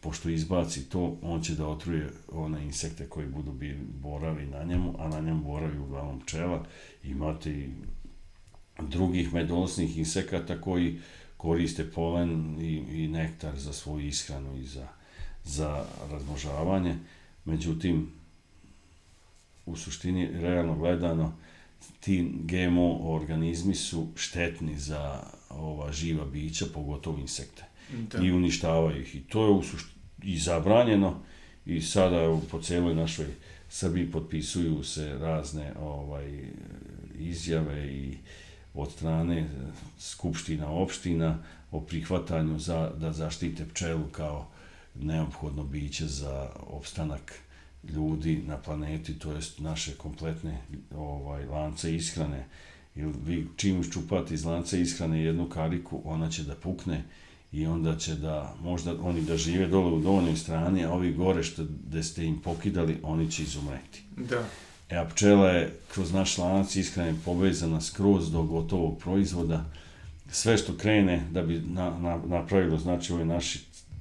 [0.00, 4.94] pošto izbaci to, on će da otruje one insekte koji budu bili boravi na njemu,
[4.98, 6.64] a na njemu boravi uglavnom pčela.
[7.04, 7.70] Imate i
[8.78, 10.98] drugih medonosnih insekata koji
[11.36, 14.88] koriste polen i, i nektar za svoju ishranu i za,
[15.44, 16.96] za razmnožavanje.
[17.44, 18.10] Međutim,
[19.66, 21.32] u suštini, realno gledano,
[22.00, 27.64] ti GMO organizmi su štetni za ova živa bića, pogotovo insekte.
[28.10, 28.18] Da.
[28.18, 29.14] I uništavaju ih.
[29.14, 29.86] I to je u sušt...
[30.22, 31.20] i zabranjeno
[31.66, 33.26] i sada evo, po celoj našoj
[33.68, 36.48] Srbiji potpisuju se razne ovaj
[37.18, 38.16] izjave i
[38.74, 39.48] od strane
[39.98, 41.38] skupština opština
[41.70, 44.48] o prihvatanju za, da zaštite pčelu kao
[44.94, 47.45] neophodno biće za opstanak
[47.94, 50.58] ljudi na planeti, to jest naše kompletne
[50.96, 52.46] ovaj lance ishrane.
[52.94, 57.02] Jer vi čim iščupate iz lanca ishrane jednu kariku, ona će da pukne
[57.52, 61.42] i onda će da, možda oni da žive dole u donjoj strani, a ovi gore
[61.42, 64.02] što gde ste im pokidali, oni će izumreti.
[64.16, 64.44] Da.
[64.90, 69.64] E, a pčela je kroz naš lanac ishrane povezana skroz do gotovog proizvoda.
[70.30, 73.60] Sve što krene da bi na, na, napravilo, znači ovi naši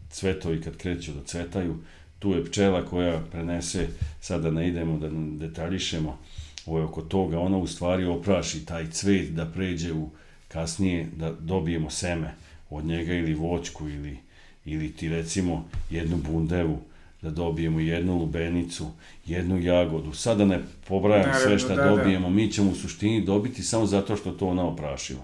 [0.10, 1.78] cvetovi kad kreću da cvetaju,
[2.26, 3.88] tu je pčela koja prenese,
[4.22, 5.10] sada ne idemo da
[5.48, 6.18] detaljišemo
[6.66, 10.10] ovo oko toga, ona u stvari opraši taj cvet da pređe u
[10.48, 12.34] kasnije da dobijemo seme
[12.70, 14.18] od njega ili voćku ili,
[14.66, 16.80] ili ti recimo jednu bundevu
[17.22, 18.88] da dobijemo jednu lubenicu,
[19.26, 20.14] jednu jagodu.
[20.14, 21.90] Sada ne pobrajam Naravno, sve što da, da.
[21.90, 25.24] dobijemo, mi ćemo u suštini dobiti samo zato što to ona oprašiva.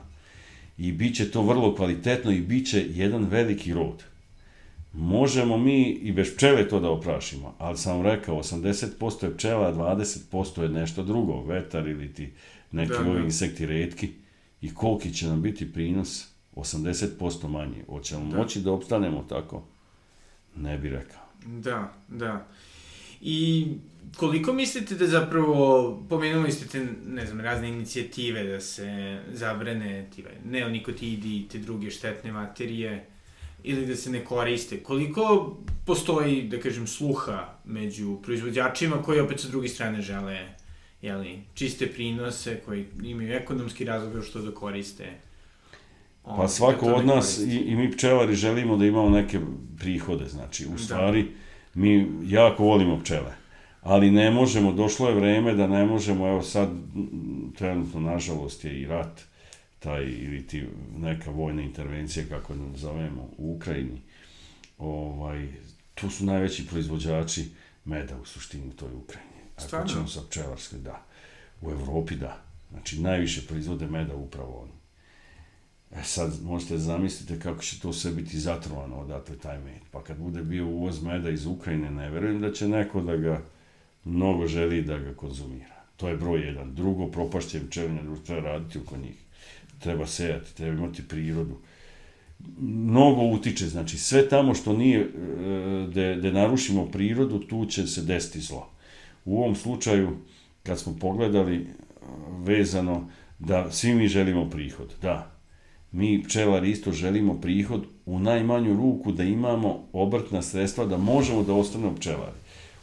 [0.78, 4.11] I bit će to vrlo kvalitetno i bit će jedan veliki rod.
[4.94, 9.68] Možemo mi i bez pčele to da oprašimo, ali sam vam rekao, 80% je pčela,
[9.68, 12.32] a 20% je nešto drugo, vetar ili ti
[12.72, 13.10] neki da, da.
[13.10, 14.10] ovi insekti redki.
[14.62, 16.28] I koliki će nam biti prinos?
[16.56, 17.84] 80% manji.
[17.88, 18.38] Hoćemo Da.
[18.38, 19.64] moći da opstanemo tako?
[20.56, 21.22] Ne bi rekao.
[21.46, 22.48] Da, da.
[23.22, 23.68] I
[24.18, 30.24] koliko mislite da zapravo, pomenuli ste te, ne znam, razne inicijative da se zabrane ti
[30.46, 33.06] neonikotidi i te druge štetne materije
[33.64, 34.84] ili da se ne koriste.
[34.84, 40.48] Koliko postoji, da kažem, sluha među proizvođačima koji opet sa druge strane žele
[41.02, 45.10] jeli, čiste prinose, koji imaju ekonomski razlog što da koriste?
[46.24, 49.40] Pa ovaj, svako da od nas, i, i mi pčelari želimo da imamo neke
[49.80, 50.78] prihode, znači, u Da.
[50.78, 51.28] stvari,
[51.74, 53.34] mi jako volimo pčele,
[53.82, 56.70] ali ne možemo, došlo je vreme da ne možemo, evo sad,
[57.58, 59.22] trenutno, nažalost, je i rat,
[59.84, 60.68] taj, ili ti
[60.98, 64.02] neka vojna intervencija, kako je zovemo, u Ukrajini,
[64.78, 65.48] ovaj,
[65.96, 67.46] tu su najveći proizvođači
[67.86, 69.42] meda u suštini u toj Ukrajini.
[69.56, 69.88] Ako Stvarno?
[69.88, 71.06] ćemo sa pčelarske, da.
[71.62, 72.44] U Evropi, da.
[72.72, 74.82] Znači, najviše proizvode meda upravo oni.
[76.02, 79.82] E sad, možete zamislite kako će to sve biti zatrovano odatle taj med.
[79.92, 83.42] Pa kad bude bio uvoz meda iz Ukrajine, ne verujem da će neko da ga
[84.06, 85.82] mnogo želi da ga konzumira.
[85.98, 86.76] To je broj jedan.
[86.76, 89.31] Drugo, propašće pčelinje društvo, treba raditi oko njih.
[89.84, 91.58] Treba sejati, treba imati prirodu.
[92.60, 95.08] Mnogo utiče, znači sve tamo što nije, e,
[95.94, 98.70] da de narušimo prirodu, tu će se desiti zlo.
[99.26, 100.18] U ovom slučaju,
[100.64, 101.66] kad smo pogledali e,
[102.44, 103.10] vezano
[103.40, 105.32] da svi mi želimo prihod, da,
[105.92, 111.54] mi pčelari isto želimo prihod u najmanju ruku da imamo obrtna sredstva da možemo da
[111.54, 112.38] ostanemo pčelari.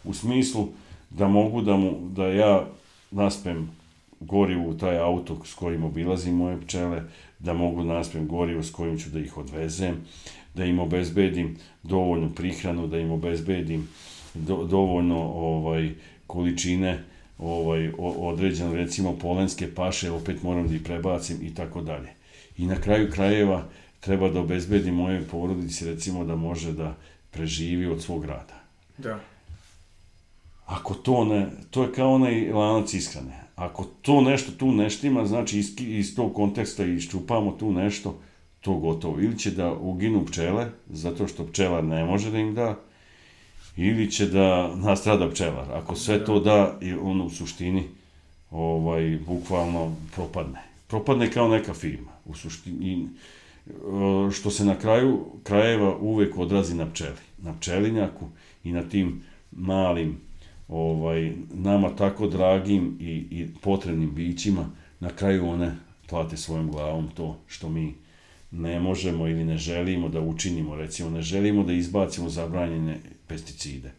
[0.05, 0.69] U smislu
[1.11, 2.67] da mogu da, mu, da ja
[3.11, 3.71] naspem
[4.21, 7.03] gorivo u taj auto s kojim obilazim moje pčele,
[7.39, 9.97] da mogu naspem gorivo s kojim ću da ih odvezem,
[10.55, 13.89] da im obezbedim dovoljnu prihranu, da im obezbedim
[14.35, 15.91] do, dovoljno ovaj
[16.27, 17.05] količine
[17.39, 22.09] ovaj određeno recimo polenske paše opet moram da ih prebacim i tako dalje.
[22.57, 23.65] I na kraju krajeva
[24.01, 26.95] treba da obezbedi moje porodici recimo da može da
[27.31, 28.63] preživi od svog rada.
[28.99, 29.21] Da.
[30.67, 33.48] Ako to ne, to je kao onaj lanac ishrane.
[33.59, 38.19] Ako to nešto tu neštima, znači iz, iz tog konteksta iščupamo tu nešto,
[38.61, 39.21] to gotovo.
[39.21, 42.79] Ili će da uginu pčele, zato što pčelar ne može da im da,
[43.77, 45.73] ili će da nastrada pčelar.
[45.73, 47.85] Ako sve to da, i on u suštini
[48.51, 50.63] ovaj, bukvalno propadne.
[50.87, 52.13] Propadne kao neka firma.
[52.25, 53.09] U suštini,
[54.33, 57.27] što se na kraju krajeva uvek odrazi na pčeli.
[57.39, 58.29] Na pčelinjaku
[58.65, 60.28] i na tim malim
[60.69, 65.77] ovaj, nama tako dragim i, i potrebnim bićima, na kraju one
[66.09, 67.95] plate svojom glavom to što mi
[68.51, 73.93] ne možemo ili ne želimo da učinimo, recimo ne želimo da izbacimo zabranjene pesticide.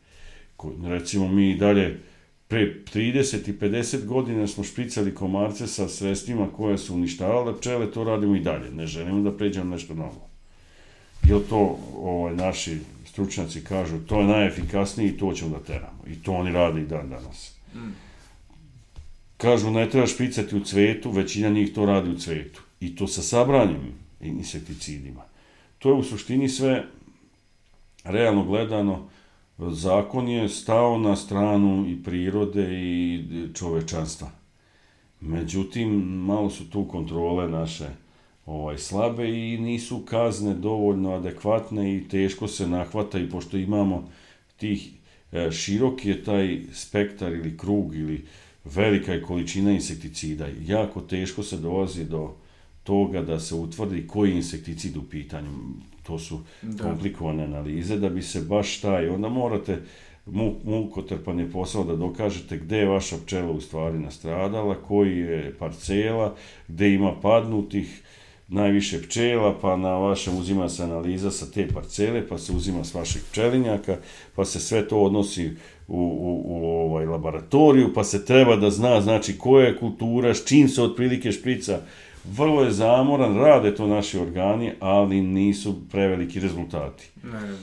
[0.83, 1.99] Recimo mi dalje
[2.47, 8.03] pre 30 i 50 godina smo špricali komarce sa sredstvima koje su uništavale pčele, to
[8.03, 8.71] radimo i dalje.
[8.71, 10.29] Ne želimo da pređemo nešto novo.
[11.23, 12.77] Jel to ovaj, naši
[13.19, 16.03] stručnjaci kažu to je najefikasnije i to ćemo da teramo.
[16.07, 17.55] I to oni rade i dan danas.
[17.75, 17.91] Mm.
[19.37, 22.61] Kažu ne treba špricati u cvetu, većina njih to radi u cvetu.
[22.79, 25.21] I to sa sabranjem insekticidima.
[25.79, 26.85] To je u suštini sve
[28.03, 29.09] realno gledano
[29.57, 34.29] zakon je stao na stranu i prirode i čovečanstva.
[35.21, 35.89] Međutim,
[36.25, 37.89] malo su tu kontrole naše
[38.49, 44.09] ovaj slabe i nisu kazne dovoljno adekvatne i teško se nahvata i pošto imamo
[44.57, 44.89] tih
[45.31, 48.25] e, širok je taj spektar ili krug ili
[48.65, 50.47] velika je količina insekticida.
[50.67, 52.33] Jako teško se dolazi do
[52.83, 55.49] toga da se utvrdi koji insekticid u pitanju.
[56.03, 56.83] To su da.
[56.83, 59.81] komplikovane analize da bi se baš taj, onda morate
[60.63, 66.35] mukotrpan je posao da dokažete gde je vaša pčela u stvari nastradala, koji je parcela,
[66.67, 68.01] gde ima padnutih,
[68.49, 72.93] najviše pčela, pa na vašem uzima se analiza sa te parcele, pa se uzima s
[72.93, 73.97] vašeg pčelinjaka,
[74.35, 75.51] pa se sve to odnosi
[75.87, 80.45] u, u, u ovaj laboratoriju, pa se treba da zna znači koja je kultura, s
[80.45, 81.79] čim se otprilike šprica.
[82.25, 87.09] Vrlo je zamoran, rade to naši organi, ali nisu preveliki rezultati.
[87.23, 87.57] Ne, ne.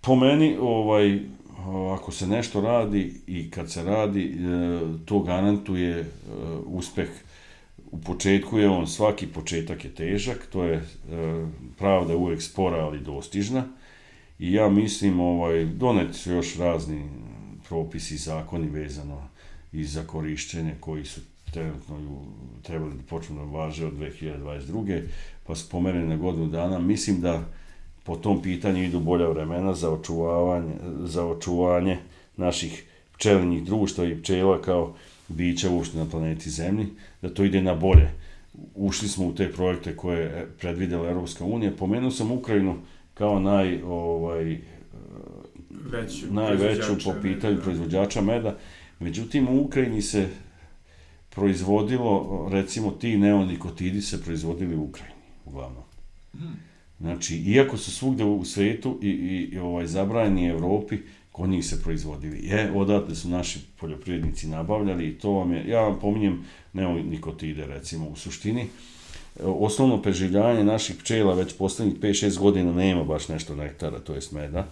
[0.00, 1.20] Po meni, ovaj,
[1.94, 4.36] ako se nešto radi i kad se radi, e,
[5.04, 6.06] to garantuje e,
[6.66, 7.08] uspeh
[7.90, 10.82] u početku je on, svaki početak je težak, to je, e,
[11.78, 13.64] pravda uvek spora, ali dostižna.
[14.38, 17.08] I ja mislim, ovaj, doneti su još razni
[17.68, 19.28] propisi i zakoni vezano
[19.72, 21.20] i za korišćenje koji su
[21.52, 21.96] trenutno
[22.62, 25.02] trebali da počnu da važe od 2022.
[25.46, 26.78] pa su pomereni na godinu dana.
[26.78, 27.44] Mislim da
[28.04, 30.72] po tom pitanju idu bolja vremena za očuvanje,
[31.04, 31.98] za očuvanje
[32.36, 32.84] naših
[33.14, 34.94] pčelinjih društva i pčela kao
[35.28, 36.86] bića uopšte na planeti Zemlji,
[37.22, 38.10] da to ide na bolje.
[38.74, 41.72] Ušli smo u te projekte koje je predvidela Europska unija.
[41.78, 42.76] Pomenuo sam Ukrajinu
[43.14, 44.58] kao naj, ovaj,
[45.70, 47.62] Veću, najveću po pitanju meda.
[47.62, 48.56] proizvođača meda.
[49.00, 50.28] Međutim, u Ukrajini se
[51.30, 55.82] proizvodilo, recimo ti neonikotidi se proizvodili u Ukrajini, uglavnom.
[56.32, 56.56] Hmm.
[57.00, 60.98] Znači, iako su svugde u svetu i, i, i ovaj, zabranjeni Evropi,
[61.32, 62.46] kod njih se proizvodili.
[62.46, 68.08] Je, odatle su naši poljoprivrednici nabavljali i to vam je, ja vam pominjem neonikotide recimo
[68.08, 68.66] u suštini,
[69.44, 74.66] osnovno preživljanje naših pčela već poslednjih 5-6 godina nema baš nešto nektara, to jest meda,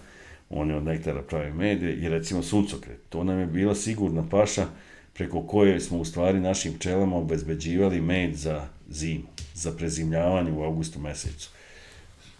[0.51, 3.01] oni od nektara prave mede i recimo suncokret.
[3.09, 4.67] To nam je bila sigurna paša
[5.15, 10.99] preko koje smo u stvari našim pčelama obezbeđivali med za zimu, za prezimljavanje u augustu
[10.99, 11.51] mesecu.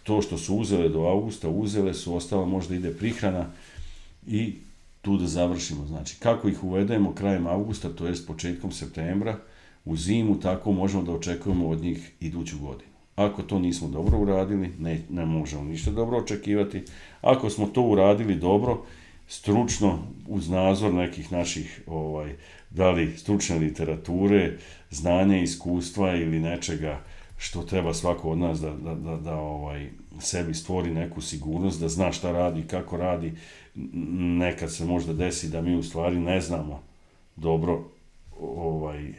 [0.03, 3.47] To što su uzele do augusta, uzele su, ostala možda ide prihrana,
[4.29, 4.55] i
[5.03, 5.87] tu da završimo.
[5.87, 9.39] Znači, kako ih uvedemo krajem avgusta, to jest početkom septembra,
[9.85, 12.91] u zimu, tako možemo da očekujemo od njih iduću godinu.
[13.17, 16.83] Ako to nismo dobro uradili, ne, ne možemo ništa dobro očekivati.
[17.21, 18.83] Ako smo to uradili dobro,
[19.29, 22.37] stručno, uz nazor nekih naših, ovaj,
[22.71, 24.59] da li stručne literature,
[24.91, 27.01] znanja, iskustva ili nečega
[27.39, 31.89] što treba svako od nas da, da, da, da ovaj, sebi stvori neku sigurnost, da
[31.89, 33.33] zna šta radi, kako radi,
[34.39, 36.83] nekad se možda desi da mi u stvari ne znamo
[37.37, 37.85] dobro
[38.41, 39.13] ovaj,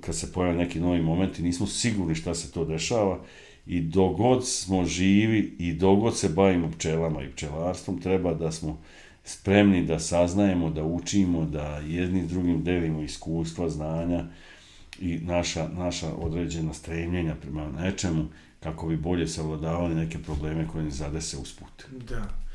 [0.00, 3.18] kad se pojave neki novi momenti, nismo sigurni šta se to dešava
[3.66, 8.78] i dogod smo živi i dogod se bavimo pčelama i pčelarstvom, treba da smo
[9.24, 14.24] spremni da saznajemo, da učimo, da jedni drugim delimo iskustva, znanja
[15.00, 18.24] i naša, naša određena stremljenja prema nečemu,
[18.60, 21.86] kako bi bolje savladavali neke probleme koje ne zadese usput.
[22.08, 22.45] Da.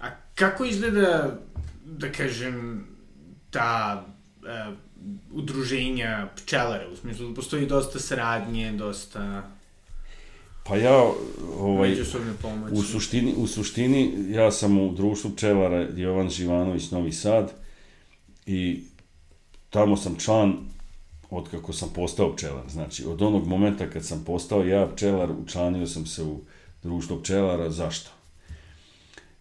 [0.00, 1.38] A kako izgleda,
[1.84, 2.86] da kažem,
[3.50, 4.04] ta
[4.42, 4.76] uh,
[5.32, 9.50] udruženja pčelara, u smislu da postoji dosta saradnje, dosta...
[10.64, 11.10] Pa ja,
[11.58, 11.96] ovaj,
[12.70, 17.52] u suštini, u suštini, ja sam u društvu pčelara Jovan Živanović Novi Sad
[18.46, 18.82] i
[19.70, 20.56] tamo sam član
[21.30, 22.68] od kako sam postao pčelar.
[22.68, 26.40] Znači, od onog momenta kad sam postao ja pčelar, učlanio sam se u
[26.82, 27.70] društvo pčelara.
[27.70, 28.10] Zašto?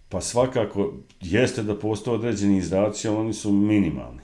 [0.09, 4.21] Pa svakako, jeste da postoje određeni izdaci, ali oni su minimalni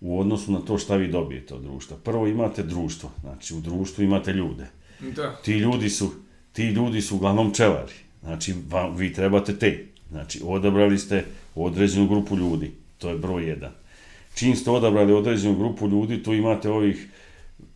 [0.00, 1.96] u odnosu na to šta vi dobijete od društva.
[2.04, 4.66] Prvo imate društvo, znači u društvu imate ljude.
[5.00, 5.36] Da.
[5.44, 6.10] Ti ljudi su,
[6.52, 7.92] ti ljudi su uglavnom pčelari.
[8.22, 9.86] Znači, vam, vi trebate te.
[10.10, 11.24] Znači, odabrali ste
[11.54, 12.72] određenu grupu ljudi.
[12.98, 13.72] To je broj jedan.
[14.34, 17.08] Čim ste odabrali određenu grupu ljudi, tu imate ovih,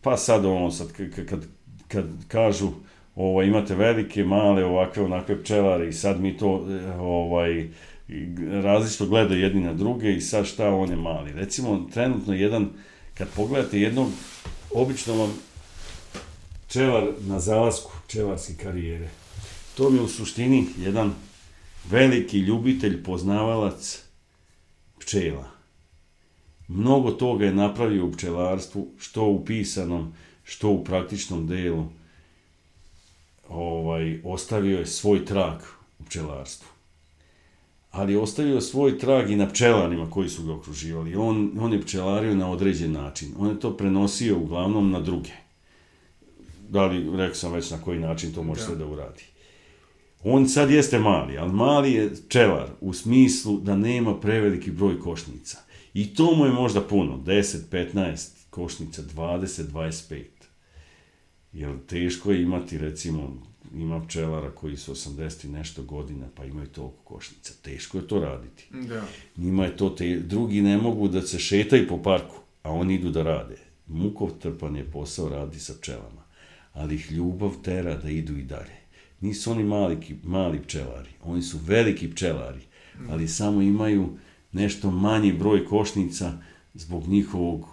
[0.01, 1.45] pa sad ono, sad kad, kad,
[1.87, 2.71] kad kažu,
[3.17, 7.69] ovaj, imate velike, male, ovakve, onakve pčelare i sad mi to, eh, ovaj,
[8.61, 11.31] različito gledaju jedni na druge i sad šta on je mali.
[11.31, 12.69] Recimo, trenutno jedan,
[13.13, 14.07] kad pogledate jednog,
[14.73, 15.33] obično vam
[16.67, 19.09] pčelar na zalasku pčelarske karijere.
[19.77, 21.13] To mi je u suštini jedan
[21.89, 24.03] veliki ljubitelj, poznavalac
[24.99, 25.49] pčela.
[26.67, 30.13] Mnogo toga je napravio u pčelarstvu, što u pisanom,
[30.43, 31.85] što u praktičnom delu.
[33.49, 35.59] Ovaj, ostavio je svoj trag
[35.99, 36.77] u pčelarstvu
[37.97, 41.15] ali je ostavio svoj trag i na pčelarima koji su ga okruživali.
[41.15, 43.29] On, on je pčelario na određen način.
[43.39, 45.29] On je to prenosio uglavnom na druge.
[46.69, 48.67] Da li, rekao sam već na koji način to može da.
[48.67, 49.23] sve da uradi.
[50.23, 55.57] On sad jeste mali, ali mali je pčelar u smislu da nema preveliki broj košnica.
[55.93, 60.23] I to mu je možda puno, 10, 15 košnica, 20, 25.
[61.57, 63.41] Jer teško je imati recimo
[63.75, 67.53] ima pčelara koji su 80 i nešto godina, pa imaju toliko košnica.
[67.61, 68.67] Teško je to raditi.
[68.71, 69.05] Da.
[69.37, 73.09] Njima je to, te, drugi ne mogu da se šetaju po parku, a oni idu
[73.09, 73.57] da rade.
[73.87, 76.23] Mukov trpan je posao radi sa pčelama,
[76.73, 78.77] ali ih ljubav tera da idu i dalje.
[79.21, 82.61] Nisu oni mali, mali pčelari, oni su veliki pčelari,
[83.09, 84.09] ali samo imaju
[84.51, 86.37] nešto manji broj košnica
[86.73, 87.65] zbog njihovog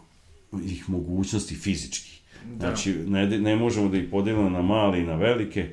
[0.65, 2.14] ih mogućnosti fizički.
[2.45, 2.67] Da.
[2.67, 5.69] Znači, ne, ne možemo da ih podelimo na male i na velike,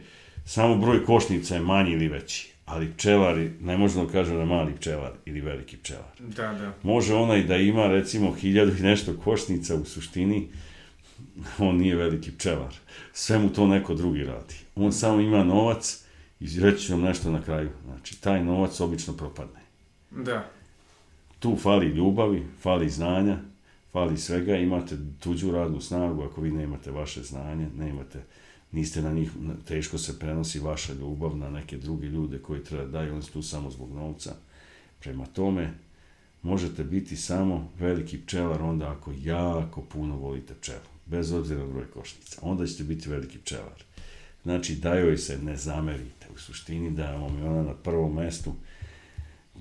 [0.46, 2.52] samo broj košnica je manji ili veći.
[2.66, 6.20] Ali pčelari, ne možemo da kažemo da mali pčelar ili veliki pčelar.
[6.20, 6.74] Da, da.
[6.84, 10.48] Može onaj da ima recimo hiljadu i nešto košnica u suštini,
[11.60, 12.76] on nije veliki pčelar.
[13.14, 14.56] Sve mu to neko drugi radi.
[14.76, 16.06] On samo ima novac
[16.40, 17.70] i reći ću vam nešto na kraju.
[17.86, 19.60] Znači, taj novac obično propadne.
[20.12, 20.50] Da.
[21.40, 23.38] Tu fali ljubavi, fali znanja,
[23.92, 28.24] fali svega, imate tuđu radnu snagu, ako vi nemate vaše znanje, nemate,
[28.72, 29.32] niste na njih,
[29.68, 33.32] teško se prenosi vaša ljubav na neke druge ljude koji treba da daju, oni su
[33.32, 34.36] tu samo zbog novca.
[35.00, 35.74] Prema tome,
[36.42, 41.92] možete biti samo veliki pčelar onda ako jako puno volite pčelu, bez obzira na broj
[41.94, 42.40] košnica.
[42.42, 43.84] Onda ćete biti veliki pčelar.
[44.44, 46.28] Znači, da joj se ne zamerite.
[46.36, 48.54] U suštini da vam je ona na prvom mestu,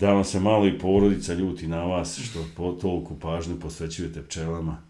[0.00, 4.82] da vam se malo i porodica ljuti na vas, što po, toliko pažnju posvećujete pčelama.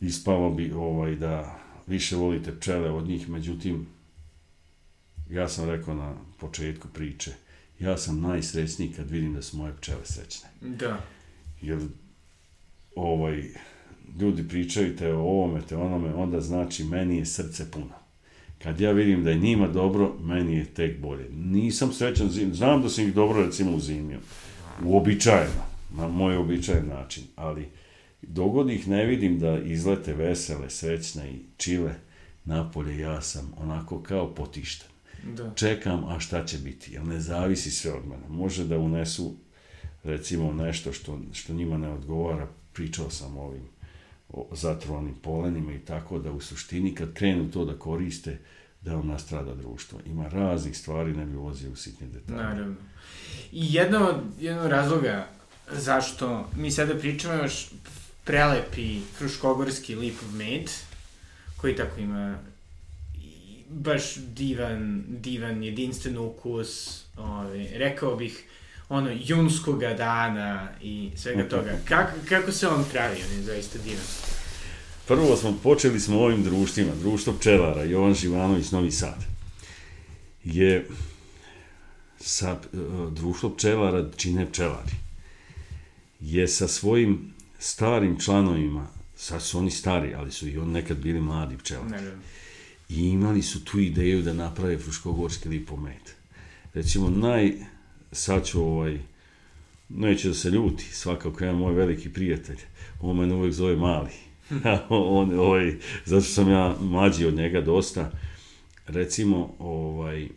[0.00, 3.86] Ispalo bi ovaj, da više volite pčele od njih, međutim,
[5.30, 7.32] ja sam rekao na početku priče,
[7.80, 10.48] ja sam najsrećniji kad vidim da su moje pčele srećne.
[10.60, 11.00] Da.
[11.62, 11.78] Jer
[12.96, 13.44] ovaj,
[14.20, 17.97] ljudi pričaju te o ovome, te onome, onda znači meni je srce puno.
[18.62, 21.28] Kad ja vidim da je njima dobro, meni je tek bolje.
[21.30, 24.18] Nisam srećan zim, znam da sam ih dobro recimo uzimio.
[24.84, 25.62] Uobičajeno,
[25.96, 27.68] na moj običajen način, ali
[28.22, 31.94] dogod ih ne vidim da izlete vesele, srećne i čile
[32.44, 34.88] napolje, ja sam onako kao potišten.
[35.36, 35.52] Da.
[35.54, 38.28] Čekam, a šta će biti, jer ne zavisi sve od mene.
[38.28, 39.34] Može da unesu
[40.04, 43.77] recimo nešto što, što njima ne odgovara, pričao sam o ovim
[44.52, 48.38] zatrovanim polenima i tako da u suštini kad krenu to da koriste,
[48.80, 50.00] da vam nastrada društvo.
[50.06, 52.42] Ima raznih stvari, ne bi ulazio u sitne detalje.
[52.42, 52.74] Naravno.
[53.52, 55.28] I jedno od, jedno od razloga
[55.72, 57.70] zašto mi sada pričamo još
[58.24, 60.70] prelepi fruškogorski lipov med,
[61.56, 62.38] koji tako ima
[63.68, 68.44] baš divan, divan, jedinstven ukus, ovaj, rekao bih,
[68.88, 71.78] ono, junskoga dana i svega toga.
[71.84, 74.04] Kako, kako se on pravi, on je zaista divan.
[75.06, 79.24] Prvo smo, počeli smo ovim društvima, društvo pčelara, Jovan Živanović, Novi Sad,
[80.44, 80.88] je
[82.20, 85.08] sa uh, društvo pčelara čine pčelari
[86.20, 88.86] je sa svojim starim članovima,
[89.16, 91.90] sad su oni stari, ali su i on nekad bili mladi pčelari.
[91.90, 92.12] Ne, ne.
[92.88, 96.14] I imali su tu ideju da naprave fruškogorski lipomet.
[96.74, 97.54] Recimo, naj,
[98.12, 98.98] sad ću ovaj,
[99.88, 102.58] neće da se ljuti, svakako jedan moj veliki prijatelj,
[103.00, 104.10] on mene uvek zove mali.
[104.88, 108.10] on, ovaj, zato što sam ja mlađi od njega dosta.
[108.86, 110.28] Recimo, ovaj,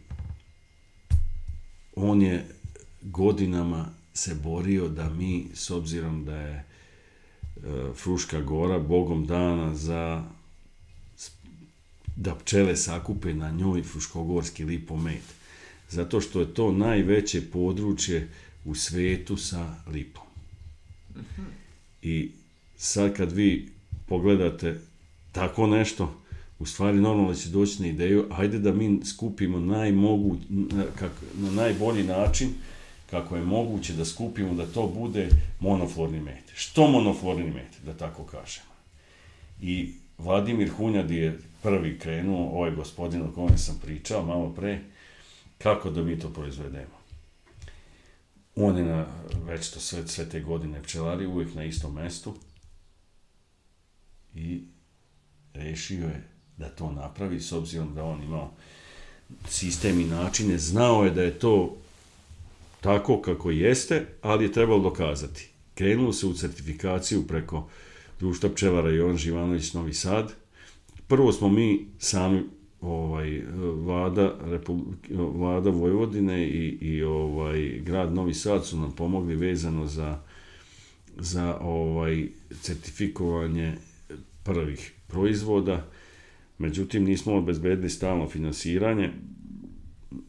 [1.96, 2.46] on je
[3.02, 6.64] godinama se borio da mi, s obzirom da je e,
[7.96, 10.24] Fruška gora bogom dana za
[12.16, 15.41] da pčele sakupe na njoj fruškogorski lipomet.
[15.92, 18.28] Zato što je to najveće područje
[18.66, 20.24] u svetu sa lipom.
[22.02, 22.32] I
[22.78, 23.70] sad kad vi
[24.06, 24.80] pogledate
[25.32, 26.22] tako nešto,
[26.60, 31.52] u stvari normalno će doći na ideju, ajde da mi skupimo najmogu, na, kak, na
[31.52, 32.50] najbolji način
[33.10, 35.30] kako je moguće da skupimo da to bude
[35.60, 36.44] monoflorni met.
[36.56, 38.72] Što monoflorni met, da tako kažemo.
[39.62, 44.80] I Vladimir Hunjad je prvi krenuo, ovaj gospodin o kojem sam pričao malo pre,
[45.64, 47.02] kako da mi to proizvedemo.
[48.56, 49.06] On je na,
[49.46, 52.36] već to sve, sve te godine pčelari, uvijek na istom mestu
[54.36, 54.64] i
[55.54, 58.52] rešio je da to napravi, s obzirom da on imao
[59.50, 61.78] sistem i načine, znao je da je to
[62.82, 65.50] tako kako jeste, ali je trebalo dokazati.
[65.76, 67.70] Krenulo se u certifikaciju preko
[68.20, 70.34] društva pčelara Jovan Živanović Novi Sad.
[71.08, 72.44] Prvo smo mi sami
[72.82, 73.42] ovaj
[73.76, 80.20] vlada Republike, vlada Vojvodine i, i ovaj grad Novi Sad su nam pomogli vezano za
[81.18, 82.28] za ovaj
[82.62, 83.74] certifikovanje
[84.44, 85.88] prvih proizvoda.
[86.58, 89.10] Međutim nismo obezbedili stalno finansiranje,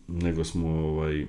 [0.09, 1.27] nego smo ovaj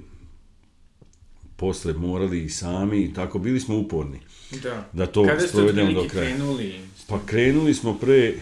[1.56, 4.20] posle morali i sami i tako bili smo uporni.
[4.64, 4.90] Da.
[4.94, 6.28] Da to Kada ste sprovedemo do kraja.
[6.30, 6.80] krenuli?
[7.08, 8.34] Pa krenuli smo pre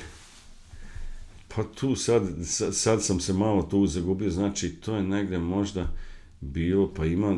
[1.55, 2.23] pa tu sad,
[2.71, 5.87] sad, sam se malo tu zagubio, znači to je negde možda
[6.41, 7.37] bilo, pa ima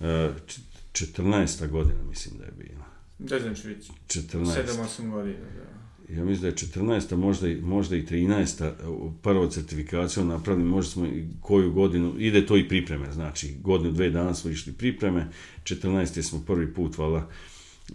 [0.00, 0.60] e, č-
[0.92, 1.68] 14.
[1.68, 2.84] godina mislim da je bila.
[3.18, 4.44] Da, znači već 14.
[4.44, 5.80] 7-8 godina, da.
[6.14, 7.16] Ja mislim da je 14.
[7.16, 9.12] možda i, možda i 13.
[9.22, 14.10] prvo certifikaciju napravili, možda smo i koju godinu, ide to i pripreme, znači godinu, dve
[14.10, 15.28] dana smo išli pripreme,
[15.64, 16.22] 14.
[16.22, 17.28] smo prvi put, vala,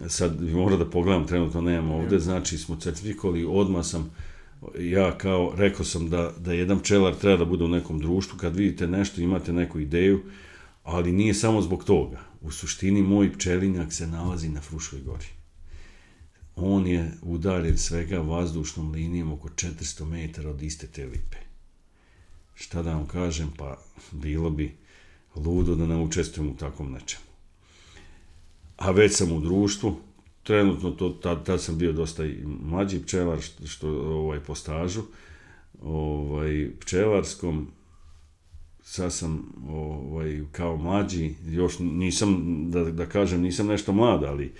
[0.08, 4.10] sad mora da pogledam, trenutno nemam ovde, znači smo certifikovali, odmah sam,
[4.78, 8.56] ja kao, rekao sam da, da jedan pčelar treba da bude u nekom društvu, kad
[8.56, 10.22] vidite nešto, imate neku ideju,
[10.82, 12.20] ali nije samo zbog toga.
[12.40, 15.26] U suštini, moj pčelinjak se nalazi na Fruškoj gori
[16.56, 21.36] on je udaljen svega vazdušnom linijom oko 400 metara od iste te lipe.
[22.54, 23.78] Šta da vam kažem, pa
[24.12, 24.76] bilo bi
[25.34, 27.24] ludo da ne učestvujem u takvom nečemu.
[28.76, 29.96] A već sam u društvu,
[30.46, 35.02] trenutno to, tad, tad sam bio dosta i mlađi pčelar, što, što ovaj, po stažu,
[35.82, 37.66] ovaj, pčelarskom,
[38.82, 44.52] sad sam ovaj, kao mlađi, još nisam, da, da kažem, nisam nešto mlad, ali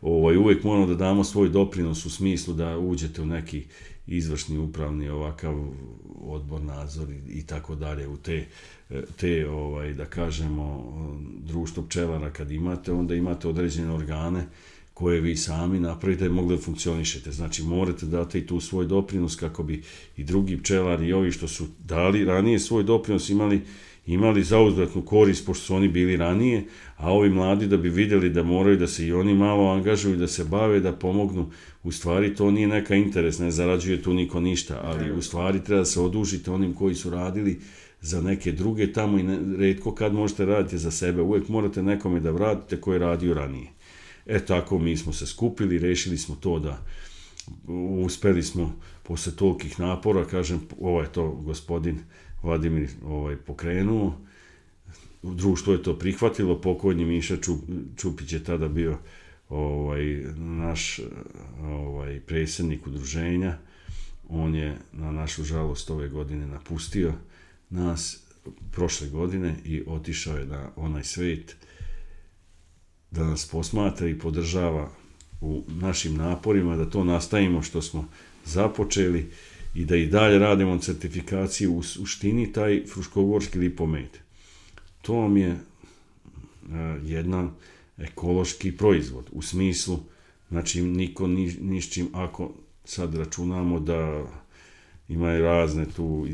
[0.00, 3.64] ovaj, uvek moramo da damo svoj doprinos u smislu da uđete u neki
[4.06, 5.54] izvršni upravni ovakav
[6.20, 8.46] odbor nadzor i, i tako dalje u te
[9.16, 10.92] te ovaj da kažemo
[11.38, 14.46] društvo pčelara kad imate onda imate određene organe
[14.96, 17.32] koje vi sami napravite da mogli da funkcionišete.
[17.32, 19.82] Znači, morate dati i tu svoj doprinos kako bi
[20.16, 23.60] i drugi pčelari i ovi što su dali ranije svoj doprinos imali
[24.06, 26.64] imali zauzvratnu korist pošto su oni bili ranije,
[26.96, 30.28] a ovi mladi da bi videli da moraju da se i oni malo angažuju, da
[30.28, 31.50] se bave, da pomognu,
[31.84, 35.78] u stvari to nije neka interes, ne zarađuje tu niko ništa, ali u stvari treba
[35.78, 37.60] da se odužite onim koji su radili
[38.00, 42.20] za neke druge tamo i ne, redko kad možete raditi za sebe, uvek morate nekome
[42.20, 43.75] da vratite koji je radio ranije.
[44.26, 46.82] E tako mi smo se skupili, rešili smo to da
[48.04, 51.98] uspeli smo posle tolikih napora, kažem, ovo je to gospodin
[52.42, 54.18] Vladimir ovaj, pokrenuo,
[55.22, 57.60] društvo je to prihvatilo, pokojni Miša Čup,
[57.96, 58.98] Čupić je tada bio
[59.48, 61.00] ovaj, naš
[61.62, 63.58] ovaj, predsjednik udruženja,
[64.28, 67.12] on je na našu žalost ove godine napustio
[67.70, 68.22] nas
[68.72, 71.56] prošle godine i otišao je na onaj svet
[73.10, 74.90] da nas posmatra i podržava
[75.40, 78.08] u našim naporima da to nastavimo što smo
[78.44, 79.30] započeli
[79.74, 84.20] i da i dalje radimo certifikaciju u suštini taj fruškogorski lipomet.
[85.02, 85.58] To vam je
[87.02, 87.50] jedan
[87.98, 89.98] ekološki proizvod u smislu
[90.48, 91.82] znači niko ni,
[92.12, 92.52] ako
[92.84, 94.24] sad računamo da
[95.08, 96.26] ima i razne tu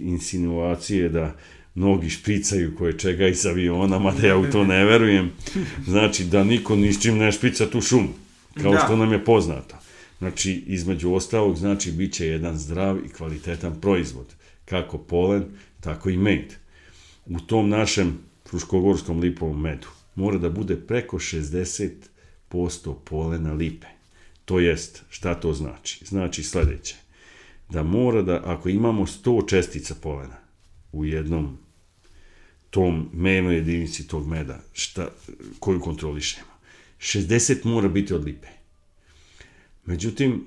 [0.00, 1.36] insinuacije da
[1.74, 5.30] mnogi špricaju koje čega iz aviona, mada ja u to ne verujem.
[5.86, 8.08] Znači, da niko ni s čim ne šprica tu šumu,
[8.62, 8.78] kao Da.
[8.78, 9.76] što nam je poznato.
[10.18, 14.26] Znači, između ostalog, znači, bit će jedan zdrav i kvalitetan proizvod.
[14.64, 15.44] Kako polen,
[15.80, 16.54] tako i med.
[17.26, 18.18] U tom našem
[18.50, 23.86] fruškogorskom lipovom medu mora da bude preko 60% polena lipe.
[24.44, 26.04] To jest, šta to znači?
[26.04, 26.96] Znači sledeće,
[27.70, 30.36] da mora da, ako imamo 100 čestica polena
[30.92, 31.58] u jednom
[32.74, 35.08] tom mernoj jedinici tog meda, šta,
[35.60, 36.50] koju kontrolišemo,
[36.98, 38.48] 60 mora biti od lipe.
[39.86, 40.44] Međutim,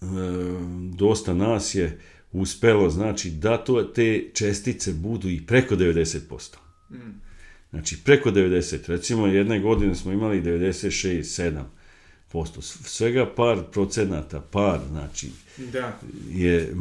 [0.00, 0.06] e,
[0.94, 2.00] dosta nas je
[2.32, 6.56] uspelo, znači, da to, te čestice budu i preko 90%.
[7.70, 8.78] Znači, preko 90.
[8.86, 11.62] Recimo, jedne godine smo imali 96, 7
[12.28, 12.62] posto.
[12.62, 15.30] Svega par procenata, par, znači,
[15.72, 15.98] Da.
[16.30, 16.74] je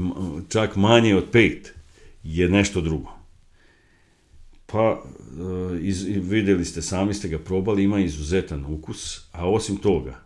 [0.50, 1.58] čak manje od 5
[2.24, 3.19] je nešto drugo.
[4.72, 10.20] Pa, e, iz, videli ste, sami ste ga probali, ima izuzetan ukus, a osim toga,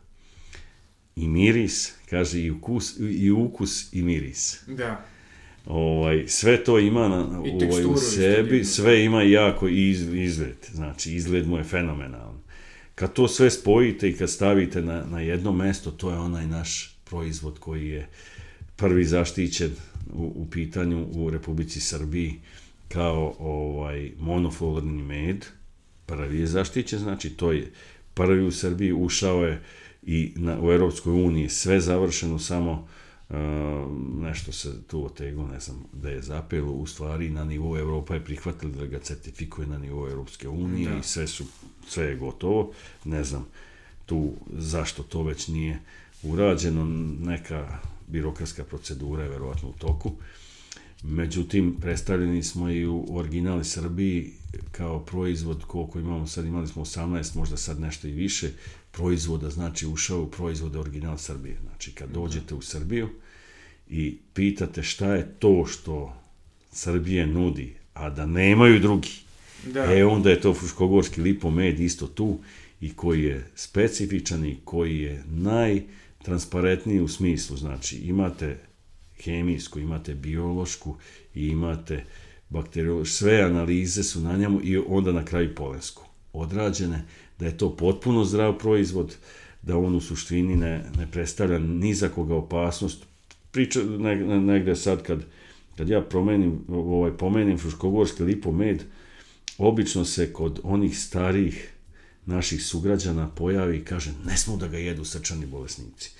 [1.16, 4.64] i miris, kaže i ukus, i ukus i miris.
[4.68, 5.06] Da.
[5.66, 11.48] Ovaj, sve to ima na, ovaj, u sebi, sve ima jako iz, izgled, znači izgled
[11.48, 12.44] mu je fenomenalan.
[12.96, 16.98] Kad to sve spojite i kad stavite na, na jedno mesto, to je onaj naš
[17.04, 18.08] proizvod koji je
[18.76, 19.72] prvi zaštićen
[20.14, 22.40] u, u pitanju u Republici Srbiji
[22.94, 25.46] kao ovaj monoflorni med,
[26.06, 27.72] prvi je zaštićen, znači to je
[28.14, 29.64] prvi u Srbiji ušao je
[30.04, 32.72] i na, u Europskoj uniji sve završeno, samo
[33.30, 33.36] uh,
[34.22, 38.26] nešto se tu oteglo, ne znam da je zapelo, u stvari na nivou Evropa je
[38.26, 40.98] prihvatila da ga certifikuje na nivou Europske unije Da.
[40.98, 41.46] i sve, su,
[41.88, 42.72] sve je gotovo,
[43.06, 43.48] ne znam
[44.06, 45.80] tu zašto to već nije
[46.24, 46.86] urađeno,
[47.20, 50.12] neka birokratska procedura je verovatno u toku.
[51.04, 54.32] Međutim, predstavljeni smo i u originali Srbiji
[54.72, 58.52] kao proizvod, koliko imamo sad, imali smo 18, možda sad nešto i više,
[58.92, 61.58] proizvoda, znači ušao u proizvode original Srbije.
[61.70, 63.10] Znači, kad dođete u Srbiju
[63.90, 66.14] i pitate šta je to što
[66.72, 69.24] Srbije nudi, a da nemaju drugi,
[69.66, 69.94] Da.
[69.94, 72.40] E, onda je to fruškogorski lipomed isto tu
[72.82, 77.58] i koji je specifičan i koji je najtransparentniji u smislu.
[77.58, 78.58] Znači, imate
[79.24, 80.96] hemijsku, imate biološku
[81.36, 82.04] i imate
[82.50, 83.16] bakteriološku.
[83.16, 86.04] Sve analize su na njemu i onda na kraju polensku.
[86.34, 87.06] Odrađene,
[87.40, 89.16] da je to potpuno zdrav proizvod,
[89.62, 93.06] da on u suštini ne, ne predstavlja ni za koga opasnost.
[93.52, 95.26] Priča ne, ne, negde sad kad,
[95.78, 98.84] kad ja promenim, ovaj, pomenim fruškogorski lipomed,
[99.58, 101.74] obično se kod onih starijih
[102.26, 106.12] naših sugrađana pojavi i kaže ne smo da ga jedu srčani bolesnici.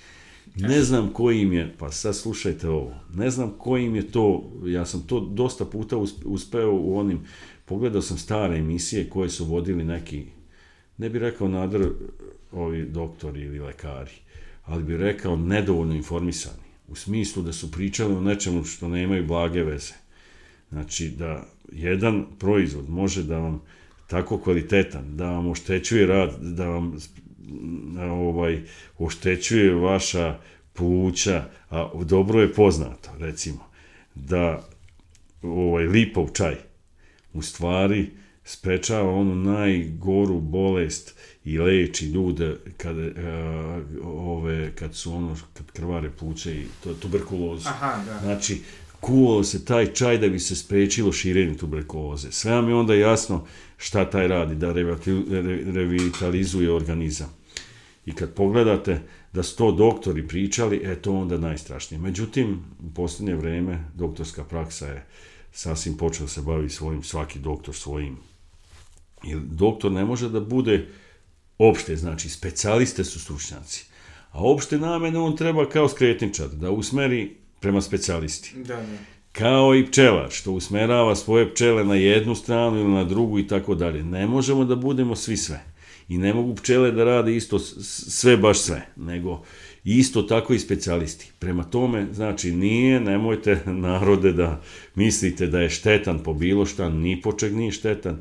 [0.56, 4.52] Ne znam koji im je, pa sad slušajte ovo, ne znam koji im je to,
[4.66, 7.20] ja sam to dosta puta us- uspeo u onim,
[7.64, 10.24] pogledao sam stare emisije koje su vodili neki,
[10.98, 11.88] ne bi rekao nadr
[12.52, 14.10] ovi doktori ili lekari,
[14.64, 19.62] ali bi rekao nedovoljno informisani, u smislu da su pričali o nečemu što nemaju blage
[19.62, 19.92] veze.
[20.70, 23.62] Znači da jedan proizvod može da vam
[24.06, 26.96] tako kvalitetan, da vam oštećuje rad, da vam
[28.10, 28.62] ovaj
[28.98, 30.38] oštećuje vaša
[30.72, 33.64] pluća, a dobro je poznato, recimo,
[34.14, 34.68] da
[35.42, 36.56] ovaj lipov čaj
[37.32, 38.10] u stvari
[38.44, 41.14] sprečava onu najgoru bolest
[41.44, 47.68] i leči ljude kad, a, ove, kad su ono, kad krvare pluće i to, tuberkulozu.
[47.68, 48.18] Aha, da.
[48.18, 48.60] Znači,
[49.04, 52.32] kuvao se taj čaj da bi se sprečilo širenje tuberkuloze.
[52.32, 53.46] Sve vam je onda jasno
[53.76, 57.28] šta taj radi, da revitali- re- revitalizuje organizam.
[58.06, 59.02] I kad pogledate
[59.32, 62.00] da su to doktori pričali, e to onda najstrašnije.
[62.00, 65.06] Međutim, u posljednje vreme doktorska praksa je
[65.52, 68.16] sasvim počela se bavi svojim, svaki doktor svojim.
[69.24, 70.88] Jer doktor ne može da bude
[71.58, 73.86] opšte, znači specijaliste su stručnjaci.
[74.32, 78.52] A opšte namene on treba kao skretničar, da usmeri prema specijalisti.
[78.56, 78.98] Da, da.
[79.32, 83.74] Kao i pčelar, što usmerava svoje pčele na jednu stranu ili na drugu i tako
[83.74, 84.04] dalje.
[84.04, 85.64] Ne možemo da budemo svi sve.
[86.08, 89.42] I ne mogu pčele da rade isto sve baš sve, nego
[89.84, 91.30] isto tako i specijalisti.
[91.38, 94.62] Prema tome, znači, nije, nemojte narode da
[94.94, 98.20] mislite da je štetan po bilo šta, ni po čeg nije štetan.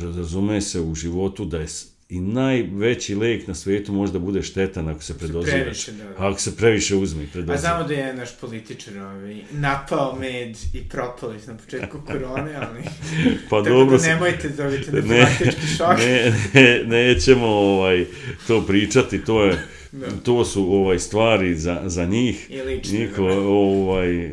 [0.00, 1.66] Razume se u životu da je
[2.08, 5.60] i najveći lek na svetu može da bude štetan ako se predoziraš.
[5.60, 6.14] previše, da, da.
[6.18, 7.60] Ako se previše uzme i A predoziraš.
[7.60, 12.82] znamo da je naš političar ovaj, napao med i propali na početku korone, ali...
[13.50, 15.98] Pa Tako dobro, da nemojte dobiti ne, anafilaktički šok.
[15.98, 18.04] ne, ne, nećemo ovaj,
[18.46, 19.58] to pričati, to, je,
[19.92, 20.06] Da.
[20.24, 22.46] to su ovaj stvari za, za njih.
[22.50, 23.38] I lični, Niko, da.
[23.40, 24.30] ovaj,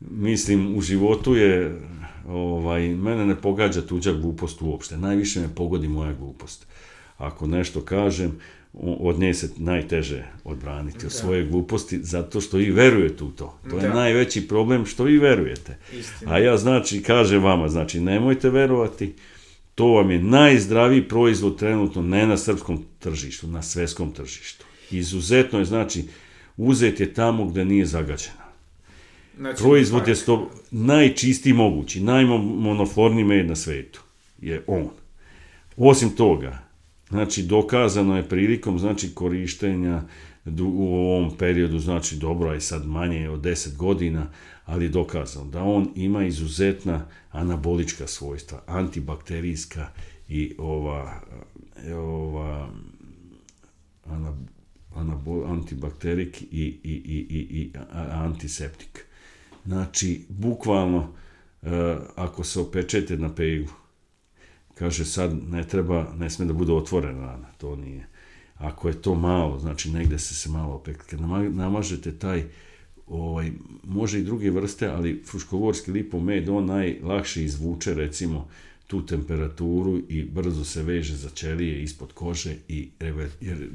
[0.00, 1.80] mislim, u životu je,
[2.28, 4.96] ovaj, mene ne pogađa tuđa glupost uopšte.
[4.96, 6.66] Najviše me pogodi moja glupost.
[7.18, 8.38] Ako nešto kažem,
[8.82, 13.58] od nje se najteže odbraniti od svoje gluposti, zato što i verujete u to.
[13.70, 13.94] To je Da.
[13.94, 15.76] najveći problem što vi verujete.
[15.98, 16.32] Istina.
[16.32, 19.14] A ja znači, kažem vama, znači nemojte verovati,
[19.74, 24.64] to vam je najzdraviji proizvod trenutno ne na srpskom tržištu, na svetskom tržištu.
[24.90, 26.04] Izuzetno je, znači,
[26.56, 28.39] uzet je tamo gde nije zagađeno.
[29.40, 30.22] Znači, Proizvod je tak.
[30.22, 34.02] sto, najčistiji mogući, najmonoflorniji med na svetu
[34.40, 34.88] je on.
[35.76, 36.58] Osim toga,
[37.08, 40.02] znači dokazano je prilikom znači korištenja
[40.60, 44.26] u ovom periodu, znači dobro, a i sad manje od 10 godina,
[44.64, 49.88] ali je dokazano da on ima izuzetna anabolička svojstva, antibakterijska
[50.28, 51.20] i ova,
[51.94, 52.70] ova
[54.06, 54.36] ana,
[54.94, 57.72] anabol, antibakterik i, i, i, i, i
[58.10, 59.09] antiseptik.
[59.66, 61.12] Znači, bukvalno,
[61.62, 63.68] e, ako se opečete na pegu,
[64.74, 68.06] kaže sad ne treba, ne sme da bude otvorena rana, to nije.
[68.58, 71.04] Ako je to malo, znači negde se se malo opekli.
[71.10, 72.44] Kad nama- namažete taj,
[73.06, 73.52] ovaj,
[73.84, 78.48] može i druge vrste, ali fruškogorski lipomed, on najlakše izvuče, recimo,
[78.86, 82.90] tu temperaturu i brzo se veže za ćelije ispod kože i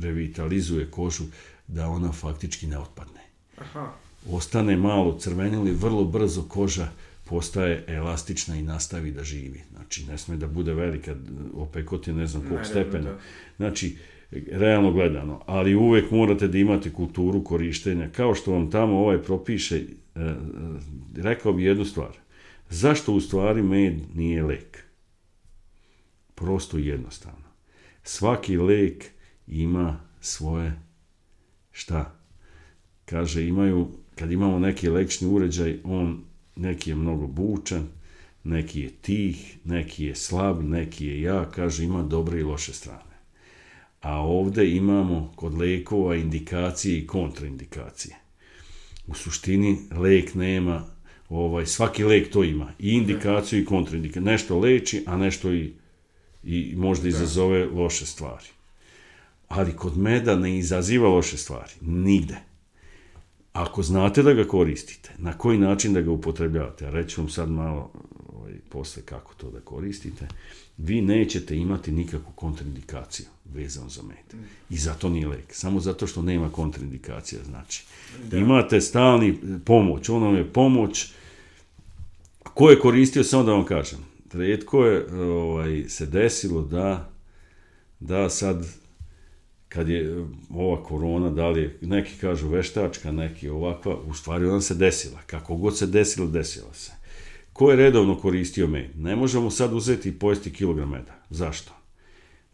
[0.02, 1.24] revitalizuje kožu
[1.68, 3.22] da ona faktički ne otpadne
[3.58, 3.94] Aha.
[4.32, 6.88] Ostane malo crvenili, vrlo brzo koža
[7.24, 9.62] postaje elastična i nastavi da živi.
[9.72, 11.16] Znači, ne sme da bude velika,
[11.54, 13.12] opekot je ne znam Naravno, stepena.
[13.12, 13.18] da.
[13.58, 13.96] Znači,
[14.52, 18.10] realno gledano, ali uvek morate da imate kulturu korištenja.
[18.10, 19.82] Kao što vam tamo ovaj propiše, e,
[20.22, 20.36] e,
[21.16, 22.18] rekao bi jednu stvar.
[22.70, 24.84] Zašto u stvari med nije lek?
[26.36, 27.46] Prosto jednostavno.
[28.04, 29.06] Svaki lek
[29.48, 30.74] ima svoje
[31.72, 32.16] šta?
[33.06, 36.24] Kaže, imaju, kad imamo neki lekčni uređaj, on
[36.56, 37.88] neki je mnogo bučan,
[38.44, 43.16] neki je tih, neki je slab, neki je jak, kaže, ima dobre i loše strane.
[44.02, 48.16] A ovde imamo kod lekova indikacije i kontraindikacije.
[49.08, 50.86] U suštini lek nema,
[51.30, 54.24] ovaj, svaki lek to ima, i indikaciju i kontraindikaciju.
[54.24, 55.74] Nešto leči, a nešto i,
[56.44, 58.46] i možda izazove loše stvari.
[59.48, 62.55] Ali kod meda ne izaziva loše stvari, nigde.
[63.56, 67.50] Ako znate da ga koristite, na koji način da ga upotrebljavate, a reću vam sad
[67.50, 67.92] malo
[68.34, 70.28] ovaj, posle kako to da koristite,
[70.78, 74.42] vi nećete imati nikakvu kontraindikaciju vezano za med.
[74.70, 75.46] I zato nije lek.
[75.50, 77.86] Samo zato što nema kontraindikacija, znači.
[78.32, 78.38] Da.
[78.38, 81.14] Imate stalni pomoć, ono je pomoć.
[82.44, 84.00] Ko je koristio, samo da vam kažem,
[84.34, 87.10] redko je ovaj, se desilo da
[88.00, 88.68] da sad
[89.76, 94.76] kad je ova korona, da li neki kažu veštačka, neki ovakva, u stvari ona se
[94.76, 95.20] desila.
[95.26, 96.92] Kako god se desilo, desila se.
[97.54, 99.00] Ko je redovno koristio med?
[99.00, 101.16] Ne možemo sad uzeti i pojesti kilogram meda.
[101.30, 101.72] Zašto?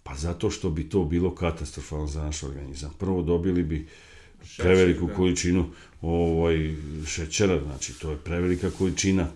[0.03, 2.93] Pa zato što bi to bilo katastrofalno za naš organizam.
[2.99, 3.87] Prvo dobili bi
[4.57, 5.13] preveliku da.
[5.13, 5.65] količinu
[6.01, 6.75] ovaj,
[7.07, 9.27] šećera, znači to je prevelika količina.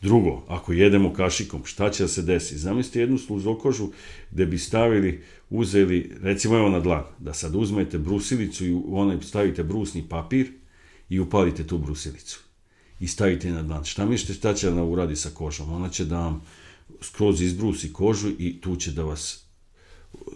[0.00, 2.58] Drugo, ako jedemo kašikom, šta će da se desi?
[2.58, 3.88] Zamislite jednu sluzokožu
[4.30, 9.16] gde bi stavili, uzeli, recimo evo na dlan, da sad uzmete brusilicu i u onaj
[9.22, 10.52] stavite brusni papir
[11.08, 12.40] i upalite tu brusilicu
[13.00, 13.84] i stavite na dlan.
[13.84, 15.72] Šta mislite šta će ona uradi sa kožom?
[15.72, 16.42] Ona će da vam
[17.00, 19.44] skroz izbrusi kožu i tu će da vas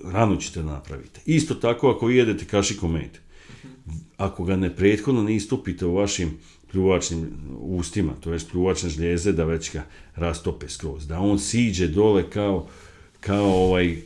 [0.05, 1.21] ranu ćete da napravite.
[1.27, 3.19] Isto tako ako jedete kašikom med.
[4.17, 6.39] Ako ga ne prethodno ne istupite u vašim
[6.71, 7.29] pljuvačnim
[7.61, 11.07] ustima, to je pljuvačne žljeze, da već ga rastope skroz.
[11.07, 12.69] Da on siđe dole kao,
[13.21, 14.03] kao ovaj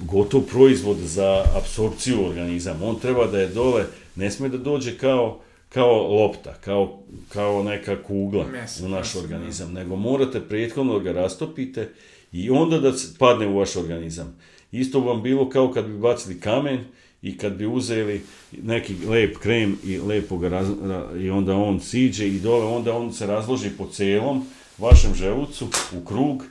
[0.00, 2.86] gotov proizvod za apsorpciju organizama.
[2.86, 3.84] On treba da je dole,
[4.16, 6.98] ne sme da dođe kao kao lopta, kao,
[7.28, 9.24] kao neka kugla Meso, u naš meso, da.
[9.24, 11.88] organizam, nego morate prethodno da ga rastopite
[12.32, 14.36] i onda da padne u vaš organizam.
[14.72, 16.84] Isto vam bilo kao kad bi bacili kamen
[17.22, 18.22] i kad bi uzeli
[18.62, 22.96] neki lep krem i lepo ga raz, ra- i onda on siđe i dole, onda
[22.96, 24.46] on se razloži po celom
[24.78, 26.44] vašem želucu u krug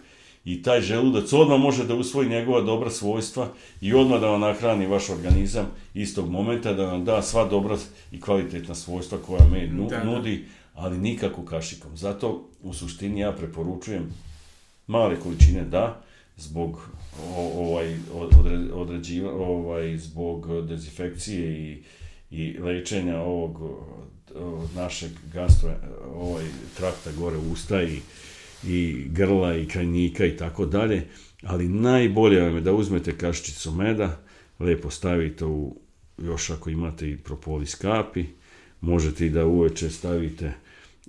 [0.48, 3.48] i taj želudac odmah može da usvoji njegova dobra svojstva
[3.82, 7.78] i odmah da vam nahrani vaš organizam istog momenta, da vam da sva dobra
[8.12, 10.04] i kvalitetna svojstva koja med nu, Da, da.
[10.04, 11.98] nudi, ali nikako kašikom.
[11.98, 12.28] Zato
[12.64, 14.14] u suštini ja preporučujem
[14.88, 16.02] male količine da,
[16.38, 16.80] zbog
[17.56, 21.84] ovaj od- odre- određiva ovaj zbog dezinfekcije i
[22.32, 23.60] i lečenja ovog
[24.76, 25.70] našeg gastro
[26.16, 26.46] ovaj
[26.78, 28.00] trakta gore usta i
[28.64, 31.08] i grla i krajnika i tako dalje,
[31.44, 34.20] ali najbolje vam je da uzmete kašičicu meda,
[34.60, 35.76] lepo stavite u,
[36.18, 38.26] još ako imate i propolis kapi,
[38.82, 40.54] možete i da uveče stavite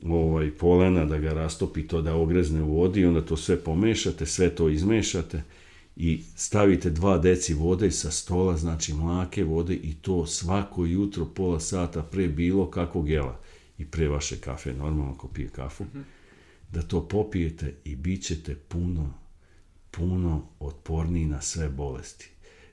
[0.07, 4.51] ovaj, polena, da ga rastopi to, da ogrezne u vodi, onda to sve pomešate, sve
[4.51, 5.43] to izmešate
[5.97, 11.61] i stavite dva deci vode sa stola, znači mlake vode i to svako jutro pola
[11.61, 13.41] sata pre bilo kakvog jela
[13.79, 15.85] i pre vaše kafe, normalno ako pije kafu,
[16.73, 19.15] da to popijete i bit ćete puno,
[19.91, 22.29] puno otporniji na sve bolesti.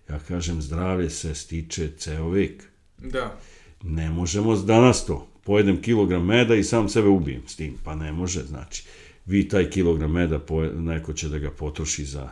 [0.10, 2.64] Ja kažem, zdravlje se stiče ceo vek.
[2.98, 3.40] Da.
[3.84, 5.28] Ne možemo danas to.
[5.44, 7.76] Pojedem kilogram meda i sam sebe ubijem s tim.
[7.84, 8.84] Pa ne može, znači.
[9.26, 10.40] Vi taj kilogram meda,
[10.76, 12.30] neko će da ga potroši za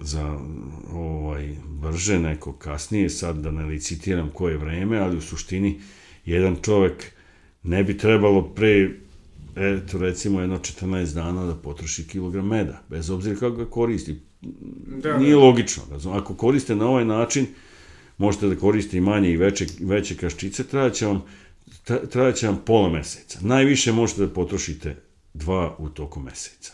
[0.00, 0.38] za
[0.92, 5.80] ovaj brže, neko kasnije, sad da ne licitiram koje vreme, ali u suštini
[6.24, 7.12] jedan čovek
[7.62, 8.90] ne bi trebalo pre
[9.56, 14.20] eto recimo jedno 14 dana da potroši kilogram meda, bez obzira kako ga koristi.
[15.02, 15.38] Da, Nije da.
[15.38, 15.82] logično.
[15.90, 17.46] razum- Ako koriste na ovaj način,
[18.18, 21.22] možete da koriste i manje i veće, veće kaščice, trajaće vam,
[21.86, 23.38] tra- trajaće vam pola meseca.
[23.42, 24.96] Najviše možete da potrošite
[25.34, 26.72] dva u toku meseca.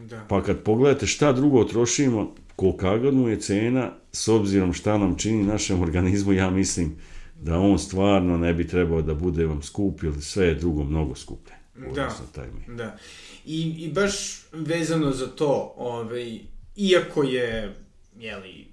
[0.00, 0.26] Da.
[0.28, 5.18] Pa kad pogledate šta drugo trošimo, kolika god mu je cena, s obzirom šta nam
[5.18, 6.96] čini našem organizmu, ja mislim
[7.40, 11.14] da on stvarno ne bi trebao da bude vam skup, jer sve je drugo mnogo
[11.14, 11.54] skuplje.
[11.94, 12.16] Da.
[12.34, 12.76] taj mi.
[12.76, 12.96] Da.
[13.44, 16.38] I, I baš vezano za to, ovaj,
[16.76, 17.74] iako je,
[18.18, 18.66] jeli,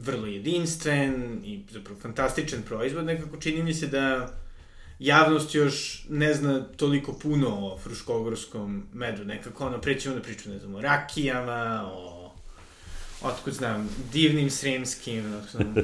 [0.00, 4.34] vrlo jedinstven i zapravo fantastičan proizvod, nekako čini mi se da
[4.98, 10.60] javnost još ne zna toliko puno o fruškogorskom medu, nekako ono, prećemo da pričamo, ne
[10.60, 12.21] znam, o rakijama, o,
[13.24, 15.74] otkud znam, divnim sremskim, znam,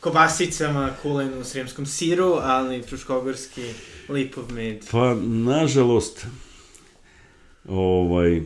[0.00, 3.64] kobasicama, kulenu, sremskom siru, ali fruškogorski
[4.08, 4.84] lipov med.
[4.90, 6.26] Pa, nažalost,
[7.68, 8.42] ovaj,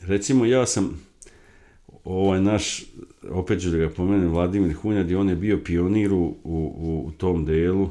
[0.00, 1.00] recimo ja sam,
[2.04, 2.82] ovaj naš,
[3.30, 7.44] opet ću da ga pomenem, Vladimir Hunjadi, on je bio pionir u, u, u tom
[7.44, 7.90] delu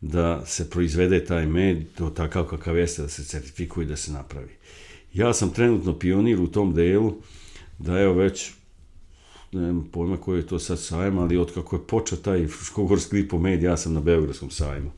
[0.00, 4.56] da se proizvede taj med, to takav kakav jeste, da se certifikuje da se napravi.
[5.12, 7.22] Ja sam trenutno pionir u tom delu,
[7.78, 8.50] da evo već
[9.52, 13.38] nemam pojma koji je to sad sajam, ali od kako je počeo taj Fruškogorski lipo
[13.38, 14.90] med, ja sam na Beogradskom sajmu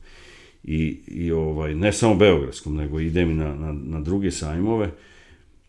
[0.63, 4.91] i, i ovaj, ne samo Beogradskom, nego idem i na, na, na druge sajmove,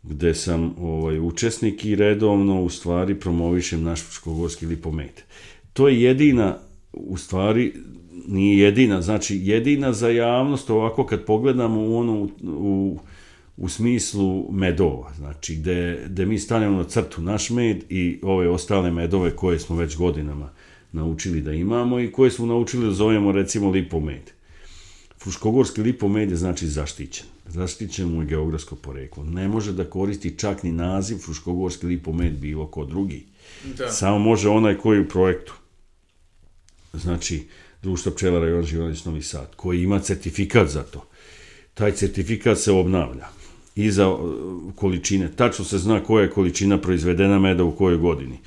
[0.02, 5.24] gde sam ovaj, učesnik i redovno u stvari promovišem naš Fruškogorski lipomet.
[5.72, 6.58] To je jedina,
[6.92, 7.72] u stvari,
[8.28, 12.98] nije jedina, znači jedina za javnost, ovako kad pogledamo u ono, u, u
[13.68, 19.36] smislu medova, znači gde, gde mi stanemo na crtu naš med i ove ostale medove
[19.36, 20.50] koje smo već godinama
[20.92, 24.30] naučili da imamo i koje smo naučili da zovemo recimo lipomed.
[25.22, 27.26] Fruškogorski lipomed je znači zaštićen.
[27.46, 29.24] Zaštićen mu je geografsko poreklo.
[29.24, 33.26] Ne može da koristi čak ni naziv Fruškogorski lipomed bilo ko drugi.
[33.78, 33.90] Da.
[33.90, 35.54] Samo može onaj koji u projektu.
[36.92, 37.46] Znači,
[37.82, 41.06] društvo pčelara Jovan Živanić Novi Sad, koji ima certifikat za to.
[41.74, 43.26] Taj certifikat se obnavlja
[43.76, 44.20] i za uh,
[44.74, 45.30] količine.
[45.36, 48.38] Tačno se zna koja je količina proizvedena meda u kojoj godini.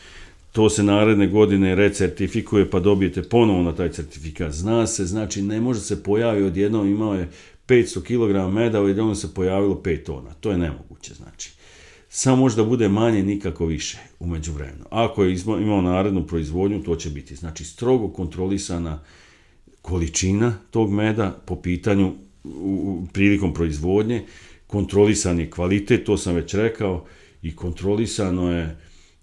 [0.52, 4.52] To se naredne godine recertifikuje pa dobijete ponovo na taj certifikat.
[4.52, 7.30] Zna se, znači ne može se pojavi odjednom, imao je
[7.68, 10.34] 500 kg meda, odjednom se pojavilo 5 tona.
[10.34, 11.52] To je nemoguće, znači.
[12.10, 14.86] Samo može da bude manje, nikako više umeđu vremenu.
[14.90, 17.36] Ako je imao narednu proizvodnju, to će biti.
[17.36, 19.00] Znači, strogo kontrolisana
[19.82, 22.14] količina tog meda po pitanju
[22.44, 24.24] u, u, prilikom proizvodnje,
[24.68, 27.06] kontrolisan je kvalitet, to sam već rekao,
[27.42, 28.78] i kontrolisano je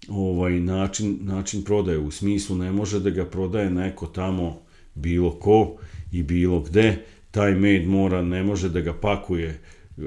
[0.09, 4.61] ovaj način, način prodaje, u smislu ne može da ga prodaje neko tamo
[4.95, 5.77] bilo ko
[6.11, 10.01] i bilo gde, taj med mora, ne može da ga pakuje, e,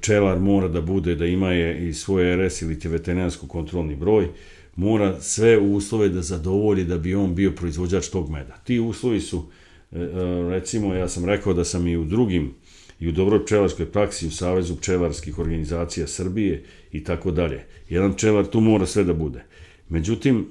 [0.00, 4.28] pčelar mora da bude, da ima je i svoj RS ili ti veterinarsko kontrolni broj,
[4.76, 8.56] mora sve uslove da zadovolji da bi on bio proizvođač tog meda.
[8.64, 9.44] Ti uslovi su,
[9.92, 10.08] e, e,
[10.50, 12.54] recimo, ja sam rekao da sam i u drugim
[13.00, 17.64] i u pčelarskoj praksi u Savezu pčelarskih organizacija Srbije i tako dalje.
[17.88, 19.44] Jedan pčelar tu mora sve da bude.
[19.88, 20.46] Međutim,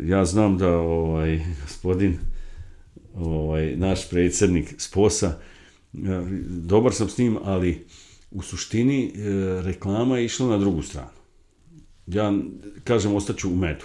[0.00, 2.18] ja znam da ovaj gospodin
[3.14, 5.38] ovaj naš predsednik Sposa
[5.92, 7.86] ja, dobar sam s njim, ali
[8.30, 9.12] u suštini e,
[9.62, 11.18] reklama je išla na drugu stranu.
[12.06, 12.32] Ja
[12.84, 13.84] kažem ostaću u medu.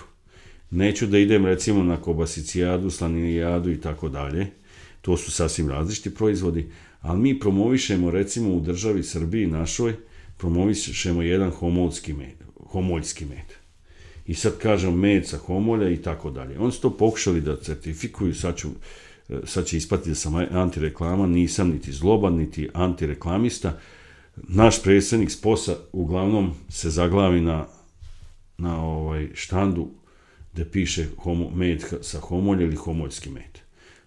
[0.71, 4.47] Neću da idem recimo na kobasicijadu, slaninijadu i tako dalje.
[5.01, 6.71] To su sasvim različiti proizvodi,
[7.03, 9.95] ali mi promovišemo recimo u državi Srbiji našoj,
[10.37, 12.35] promovišemo jedan homoljski med,
[12.71, 13.53] homoljski med.
[14.25, 16.59] I sad kažem med sa homolja i tako dalje.
[16.59, 18.69] Oni su to pokušali da certifikuju, sad, ću,
[19.43, 23.79] sad će ispati da sam antireklama, nisam niti zloban, niti antireklamista.
[24.35, 27.65] Naš predsednik Sposa uglavnom se zaglavi na,
[28.57, 29.89] na ovaj štandu
[30.53, 33.59] gde piše homo, med sa homolja ili homoljski med.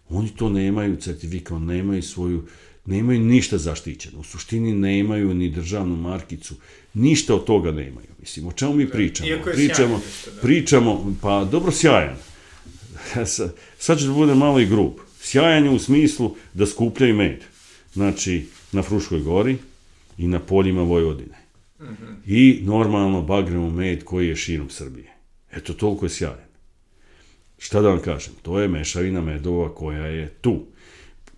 [0.08, 2.46] Oni to nemaju certifikat, nemaju svoju
[2.86, 4.18] nemaju ništa zaštićeno.
[4.18, 6.54] U suštini nemaju ni državnu markicu,
[6.94, 8.08] ništa od toga nemaju.
[8.20, 9.28] Mislim, o čemu mi pričamo?
[9.28, 10.42] Iako je pričamo, sjajan, da.
[10.42, 12.16] pričamo, pa dobro sjajan.
[13.78, 14.92] Sad ću da bude malo i grub.
[15.20, 17.44] Sjajan je u smislu da skupljaju med.
[17.92, 19.56] Znači, na Fruškoj gori
[20.18, 21.36] i na poljima Vojvodine.
[22.26, 25.12] I normalno bagremo med koji je širom Srbije.
[25.52, 26.46] Eto, toliko je sjajan.
[27.58, 28.32] Šta da vam kažem?
[28.42, 30.66] To je mešavina medova koja je tu.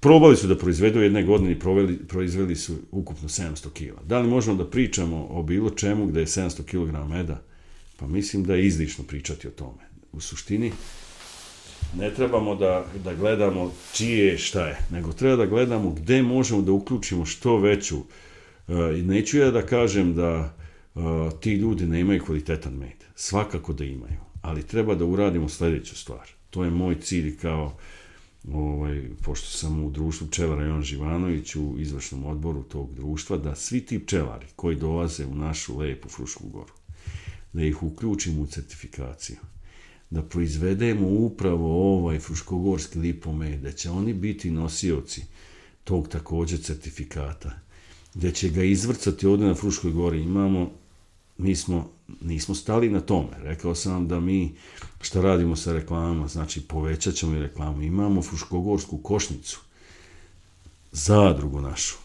[0.00, 4.02] Probali su da proizvedu jedne godine i proveli, proizveli su ukupno 700 kila.
[4.06, 7.42] Da li možemo da pričamo o bilo čemu gde je 700 kg meda?
[7.96, 9.88] Pa mislim da je izlično pričati o tome.
[10.12, 10.72] U suštini,
[11.96, 16.62] ne trebamo da, da gledamo čije je šta je, nego treba da gledamo gde možemo
[16.62, 17.96] da uključimo što veću.
[18.68, 18.72] E,
[19.02, 20.54] neću ja da kažem da
[20.94, 21.00] e,
[21.40, 23.04] ti ljudi ne imaju kvalitetan med.
[23.14, 24.18] Svakako da imaju.
[24.42, 26.28] Ali treba da uradimo sledeću stvar.
[26.50, 27.76] To je moj cilj kao
[28.52, 33.80] ovaj, pošto sam u društvu pčelara Jovan Živanović u izvršnom odboru tog društva, da svi
[33.80, 36.72] ti pčelari koji dolaze u našu lepu Frušku goru,
[37.52, 39.36] da ih uključimo u certifikaciju,
[40.10, 45.22] da proizvedemo upravo ovaj fruškogorski lipomed, da će oni biti nosioci
[45.84, 47.60] tog takođe certifikata,
[48.14, 50.22] da će ga izvrcati ovde na Fruškoj gori.
[50.22, 50.70] Imamo,
[51.38, 53.28] mi smo, nismo stali na tome.
[53.42, 54.54] Rekao sam vam da mi
[55.00, 57.82] šta radimo sa reklamama, znači povećat ćemo i reklamu.
[57.82, 59.60] Imamo Fruškogorsku košnicu,
[60.92, 61.96] zadrugu našu,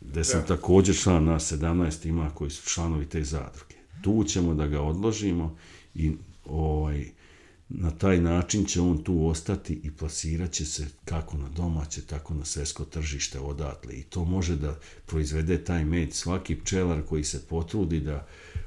[0.00, 0.46] gde sam Da.
[0.46, 3.74] takođe član, nas 17 ima koji su članovi te zadruge.
[4.02, 5.56] Tu ćemo da ga odložimo
[5.94, 6.12] i
[6.44, 7.06] ovaj,
[7.68, 12.34] na taj način će on tu ostati i plasirat će se kako na domaće, tako
[12.34, 13.94] na svetsko tržište odatle.
[13.94, 18.26] I to može da proizvede taj med svaki pčelar koji se potrudi da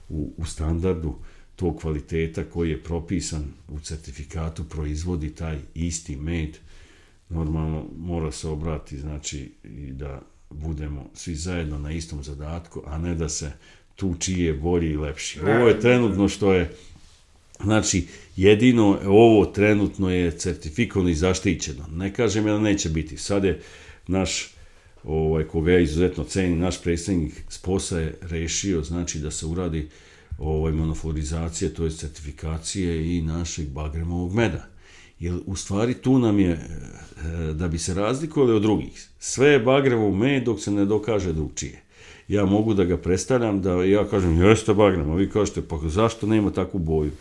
[0.10, 1.16] u, u standardu
[1.56, 6.58] tog kvaliteta koji je propisan u certifikatu proizvodi taj isti med,
[7.30, 13.16] normalno mora se obrati, znači i da budemo svi zajedno na istom zadatku, a ne
[13.16, 13.51] da se
[13.95, 15.39] tu čiji je bolji i lepši.
[15.39, 16.72] Ovo je trenutno što je
[17.64, 21.88] Znači, jedino ovo trenutno je certifikovano i zaštićeno.
[21.91, 23.18] Ne kažem ja da neće biti.
[23.18, 23.62] Sad je
[24.08, 24.55] naš,
[25.06, 29.89] ovaj, koga ja izuzetno cenim, naš predstavnik SPOSA je rešio, znači, da se uradi
[30.38, 34.68] ovaj, monoflorizacija, to je certifikacije i našeg bagremovog meda.
[35.20, 36.60] Jer u stvari tu nam je, e,
[37.53, 41.82] da bi se razlikovali od drugih, sve je bagremov med dok se ne dokaže drugčije.
[42.28, 46.28] Ja mogu da ga predstavljam, da ja kažem, jeste bagrem, a vi kažete, pa zašto
[46.28, 47.12] nema takvu boju?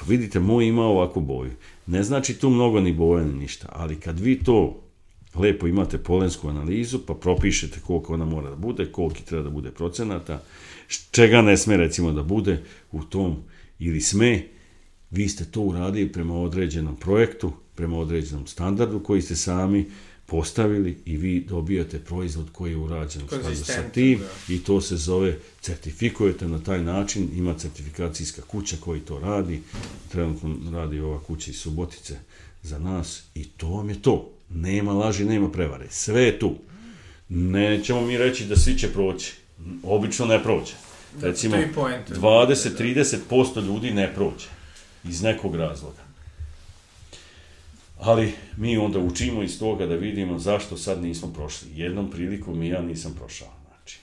[0.00, 1.50] Pa vidite, moj ima ovakvu boju.
[1.86, 4.81] Ne znači tu mnogo ni boja ni ništa, ali kad vi to
[5.34, 9.70] lepo imate polensku analizu, pa propišete koliko ona mora da bude, koliki treba da bude
[9.70, 10.42] procenata,
[11.10, 12.62] čega ne sme recimo da bude
[12.92, 13.36] u tom,
[13.78, 14.42] ili sme,
[15.10, 19.86] vi ste to uradili prema određenom projektu, prema određenom standardu koji ste sami
[20.26, 24.54] postavili i vi dobijate proizvod koji je urađen skladu sa tim da.
[24.54, 29.62] i to se zove, certifikujete na taj način, ima certifikacijska kuća koji to radi,
[30.08, 32.18] trenutno radi ova kuća iz Subotice
[32.62, 34.30] za nas i to vam je to.
[34.54, 36.54] Nema laži, nema prevare, sve je tu.
[37.28, 39.32] Nećemo mi reći da svi će proći,
[39.82, 40.72] obično ne prođe.
[41.20, 42.14] Da, Recimo, to je i poenta.
[42.14, 44.46] 20-30% ljudi ne prođe
[45.04, 46.02] iz nekog razloga.
[47.98, 51.68] Ali mi onda učimo iz toga da vidimo zašto sad nismo prošli.
[51.74, 53.48] Jednom prilikom i ja nisam prošao.
[53.68, 53.98] Znači,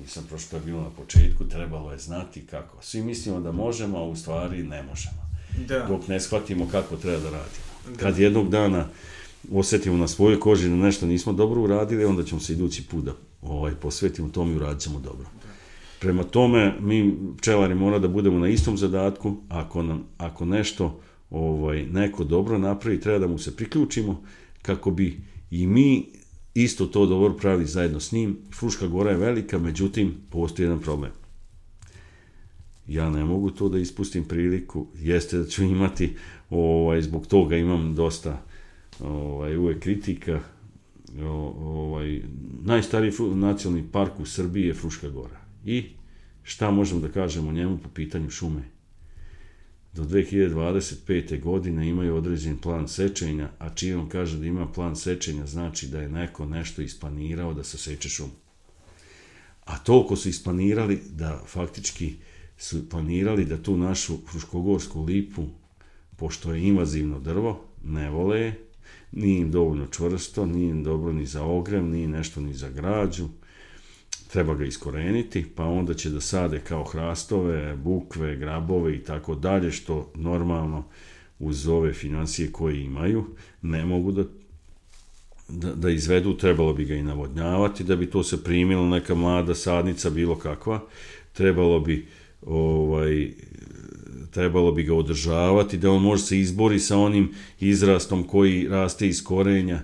[0.00, 2.82] nisam prošao, to je bilo na početku, trebalo je znati kako.
[2.82, 5.24] Svi mislimo da možemo, a u stvari ne možemo.
[5.68, 5.78] Da.
[5.78, 7.96] Dok ne shvatimo kako treba da radimo.
[8.00, 8.88] Kad jednog dana
[9.52, 13.12] osetimo na svojoj koži da nešto nismo dobro uradili, onda ćemo se idući put da
[13.42, 15.26] ovaj, posvetimo tom i uradit ćemo dobro.
[16.00, 21.00] Prema tome, mi pčelari mora da budemo na istom zadatku, ako, nam, ako nešto
[21.30, 24.22] ovaj, neko dobro napravi, treba da mu se priključimo,
[24.62, 26.06] kako bi i mi
[26.54, 28.38] isto to dobro pravili zajedno s njim.
[28.58, 31.10] Fruška gora je velika, međutim, postoji jedan problem.
[32.88, 36.16] Ja ne mogu to da ispustim priliku, jeste da ću imati,
[36.50, 38.42] ovaj, zbog toga imam dosta
[39.00, 40.40] ovaj, uvek kritika,
[41.22, 42.22] ovaj,
[42.62, 45.40] najstariji nacionalni park u Srbiji je Fruška gora.
[45.64, 45.84] I
[46.42, 48.62] šta možemo da kažemo njemu po pitanju šume?
[49.92, 51.40] Do 2025.
[51.40, 56.00] godine imaju određen plan sečenja, a čim on kaže da ima plan sečenja, znači da
[56.00, 58.32] je neko nešto isplanirao da se seče šumu.
[59.64, 62.14] A toliko su isplanirali da faktički
[62.58, 65.46] su planirali da tu našu fruškogorsku lipu,
[66.16, 68.63] pošto je invazivno drvo, ne vole je,
[69.16, 73.28] nije im dovoljno čvrsto, nije im dobro ni za ogrev, nije nešto ni za građu,
[74.28, 79.70] treba ga iskoreniti, pa onda će da sade kao hrastove, bukve, grabove i tako dalje,
[79.70, 80.84] što normalno
[81.38, 83.24] uz ove financije koje imaju
[83.62, 84.24] ne mogu da
[85.48, 89.54] da, da izvedu, trebalo bi ga i navodnjavati, da bi to se primilo neka mlada
[89.54, 90.80] sadnica, bilo kakva,
[91.32, 92.06] trebalo bi
[92.46, 93.32] ovaj,
[94.34, 99.24] trebalo bi ga održavati, da on može se izbori sa onim izrastom koji raste iz
[99.24, 99.82] korenja,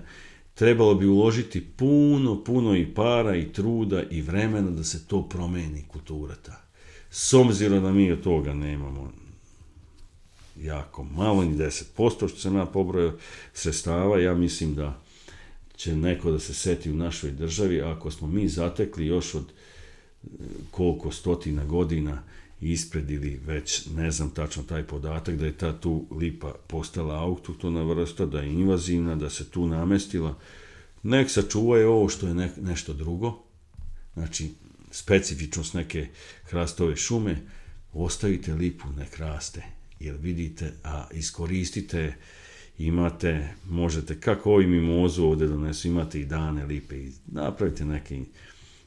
[0.53, 5.83] trebalo bi uložiti puno, puno i para i truda i vremena da se to promeni
[5.87, 6.61] kultura ta.
[7.09, 9.11] S obzirom da mi od toga nemamo
[10.61, 13.11] jako malo, ni 10%, što se na pobroju
[13.53, 15.01] sredstava, ja mislim da
[15.75, 19.45] će neko da se seti u našoj državi, ako smo mi zatekli još od
[20.23, 20.27] e,
[20.71, 22.23] koliko stotina godina
[22.61, 27.83] ispred ili već ne znam tačno taj podatak da je ta tu lipa postala autoktona
[27.83, 30.37] vrsta, da je invazivna, da se tu namestila,
[31.03, 33.43] nek sačuvaju ovo što je ne, nešto drugo,
[34.13, 34.49] znači
[34.91, 36.07] specifičnost neke
[36.43, 37.37] hrastove šume,
[37.93, 39.63] ostavite lipu, nek raste,
[39.99, 42.13] jer vidite, a iskoristite,
[42.77, 48.23] imate, možete, kako ovi mimozu ovde donesu, imate i dane lipe i napravite neki,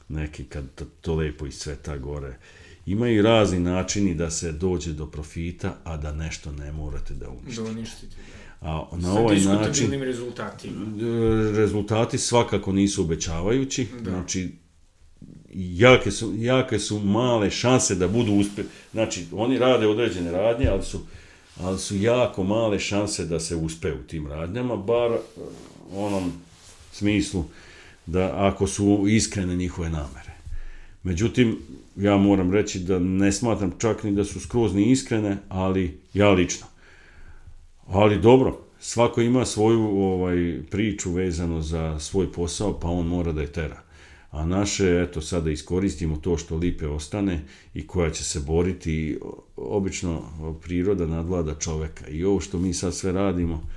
[0.09, 2.37] neki kad to, to lepo iscveta gore.
[2.85, 7.29] Ima i razni načini da se dođe do profita, a da nešto ne morate da
[7.29, 7.61] uništite.
[7.63, 8.15] Da uništite,
[8.61, 8.67] da.
[8.67, 10.85] A na Sa ovaj način rezultatima.
[11.57, 14.09] rezultati svakako nisu obećavajući, Da.
[14.11, 14.51] znači
[15.53, 18.63] jake su, jake su male šanse da budu uspe...
[18.91, 20.99] Znači, oni rade određene radnje, ali su,
[21.59, 25.11] ali su jako male šanse da se uspe u tim radnjama, bar
[25.91, 26.31] u onom
[26.91, 27.43] smislu
[28.05, 30.31] da ako su iskrene njihove namere.
[31.03, 31.59] Međutim,
[31.97, 36.29] ja moram reći da ne smatram čak ni da su skroz ni iskrene, ali ja
[36.29, 36.67] lično.
[37.87, 43.41] Ali dobro, svako ima svoju ovaj priču vezano za svoj posao, pa on mora da
[43.41, 43.81] je tera.
[44.31, 47.43] A naše, eto, sada iskoristimo to što lipe ostane
[47.73, 49.19] i koja će se boriti,
[49.55, 50.23] obično
[50.61, 52.07] priroda nadvlada čoveka.
[52.07, 53.69] I ovo što mi sad sve radimo,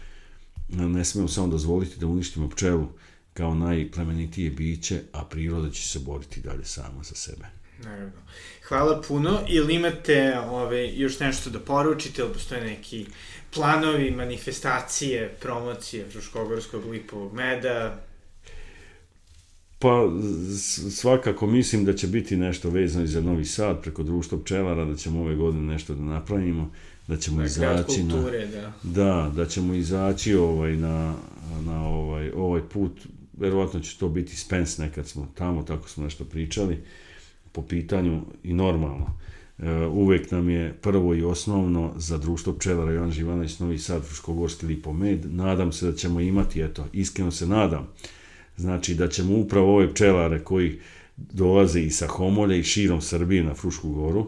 [0.69, 2.87] ne smemo samo dozvoliti da uništimo pčelu
[3.35, 7.58] kao najplemenitije biće, a priroda će se boriti dalje sama za sebe.
[7.79, 8.21] Naravno.
[8.69, 9.41] Hvala puno.
[9.49, 13.07] Ili imate ove, još nešto da poručite, ili postoje neki
[13.55, 18.01] planovi, manifestacije, promocije Fruškogorskog lipovog meda?
[19.79, 20.11] Pa
[20.91, 24.97] svakako mislim da će biti nešto vezano i za Novi Sad preko društva pčelara, da
[24.97, 26.73] ćemo ove godine nešto da napravimo,
[27.07, 28.15] da ćemo Grad izaći na...
[28.15, 28.73] kulture, da.
[28.83, 31.15] Da, da ćemo izaći ovaj na,
[31.61, 32.93] na ovaj, ovaj put,
[33.33, 36.79] verovatno će to biti Spence nekad smo tamo, tako smo nešto pričali,
[37.53, 39.19] po pitanju i normalno.
[39.59, 44.67] E, uvek nam je prvo i osnovno za društvo pčelara Jovan Živanović Novi Sad Fruškogorski
[44.67, 45.35] lipomed.
[45.35, 47.89] Nadam se da ćemo imati, eto, iskreno se nadam,
[48.57, 50.79] znači da ćemo upravo ove pčelare koji
[51.17, 54.27] dolaze i sa Homolja i širom Srbije na Frušku goru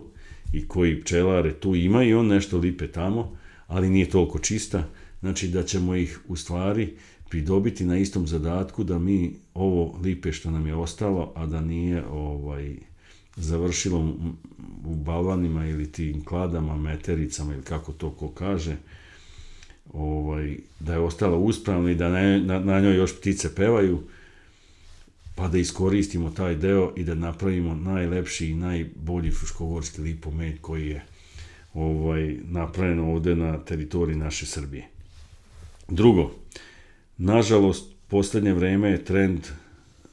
[0.53, 3.37] i koji pčelare tu ima i on nešto lipe tamo,
[3.67, 4.85] ali nije toliko čista,
[5.21, 6.95] znači da ćemo ih u stvari
[7.29, 12.07] pridobiti na istom zadatku da mi ovo lipe što nam je ostalo, a da nije
[12.07, 12.77] ovaj
[13.37, 14.15] završilo u-
[14.95, 18.77] balvanima ili tim kladama, metericama ili kako to ko kaže,
[19.93, 24.03] ovaj, da je ostala uspravna i da na, na, na njoj još ptice pevaju,
[25.35, 31.05] pa da iskoristimo taj deo i da napravimo najlepši i najbolji fruškogorski lipomed koji je
[31.75, 34.89] ovaj, napravljen ovde na teritoriji naše Srbije.
[35.89, 36.31] Drugo,
[37.19, 39.41] nažalost, poslednje vreme je trend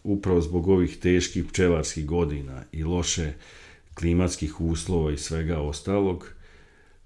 [0.08, 3.34] upravo zbog ovih teških pčelarskih godina i loše
[3.94, 6.28] klimatskih uslova i svega ostalog,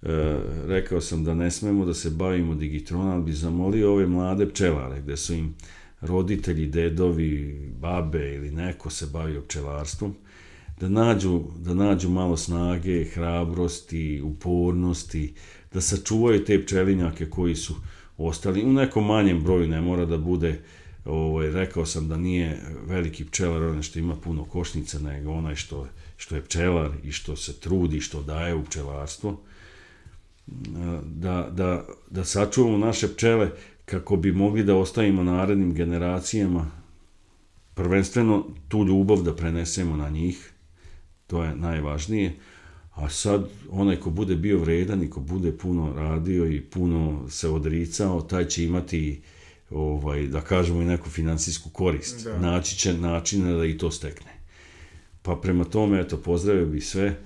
[0.02, 0.07] e,
[0.68, 5.02] rekao sam da ne smemo da se bavimo digitronom, ali bi zamolio ove mlade pčelare,
[5.02, 5.56] gde su im
[6.02, 10.15] roditelji, dedovi, babe ili neko se bavio pčelarstvom,
[10.80, 15.34] da nađu, da nađu malo snage, hrabrosti, upornosti,
[15.73, 17.76] da sačuvaju te pčelinjake koji su
[18.18, 18.64] ostali.
[18.64, 20.60] U nekom manjem broju, ne mora da bude
[21.06, 25.88] ovaj, rekao sam da nije veliki pčelar onaj što ima puno košnica, nego onaj što,
[26.18, 29.40] što je pčelar i što se trudi, što daje u pčelarstvo,
[31.03, 33.52] da, da, da sačuvamo naše pčele
[33.86, 36.72] kako bi mogli da ostavimo narednim generacijama
[37.73, 40.52] prvenstveno tu ljubav da prenesemo na njih,
[41.28, 42.36] to je najvažnije,
[42.91, 47.49] a sad onaj ko bude bio vredan i ko bude puno radio i puno se
[47.49, 49.22] odricao, taj će imati
[49.72, 52.23] ovaj, da kažemo i neku finansijsku korist.
[52.23, 52.39] Da.
[52.39, 54.31] Naći će načina da i to stekne.
[55.22, 57.18] Pa prema tome, eto, pozdravio bi sve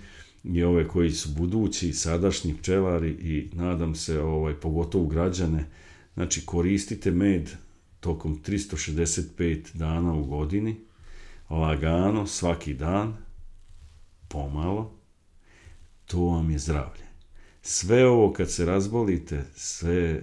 [0.44, 5.66] i ove koji su budući, sadašnji pčelari i nadam se, ovaj, pogotovo građane,
[6.14, 7.50] znači koristite med
[8.00, 10.76] tokom 365 dana u godini,
[11.50, 13.18] lagano, svaki dan,
[14.28, 15.00] pomalo,
[16.06, 17.06] to vam je zdravlje.
[17.62, 20.22] Sve ovo kad se razbolite, sve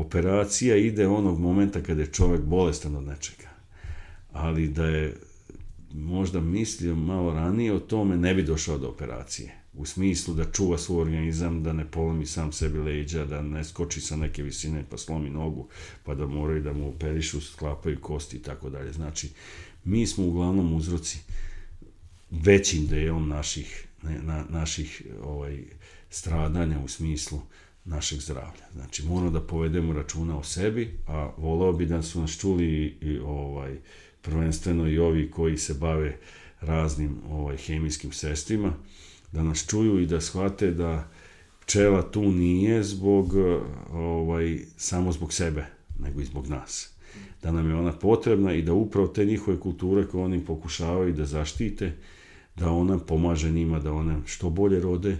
[0.00, 3.48] operacija ide onog momenta kada je čovek bolestan od nečega.
[4.32, 5.16] Ali da je
[5.94, 9.54] možda mislio malo ranije o tome, ne bi došao do operacije.
[9.74, 14.00] U smislu da čuva svoj organizam, da ne polomi sam sebi leđa, da ne skoči
[14.00, 15.68] sa neke visine pa slomi nogu,
[16.04, 18.92] pa da moraju da mu operišu, sklapaju kosti i tako dalje.
[18.92, 19.28] Znači,
[19.84, 21.18] mi smo uglavnom uzroci
[22.30, 25.64] većim delom naših, na, naših ovaj,
[26.10, 27.40] stradanja u smislu
[27.84, 28.64] našeg zdravlja.
[28.74, 32.66] Znači, moramo da povedemo računa o sebi, a volao bi da su nas čuli
[33.00, 33.76] i, ovaj,
[34.22, 36.18] prvenstveno i ovi koji se bave
[36.60, 38.72] raznim ovaj, hemijskim sredstvima,
[39.32, 41.08] da nas čuju i da shvate da
[41.60, 43.34] pčela tu nije zbog,
[43.92, 45.66] ovaj, samo zbog sebe,
[45.98, 46.90] nego i zbog nas.
[47.42, 51.24] Da nam je ona potrebna i da upravo te njihove kulture koje oni pokušavaju da
[51.24, 51.92] zaštite,
[52.56, 55.16] da ona pomaže njima da one što bolje rode,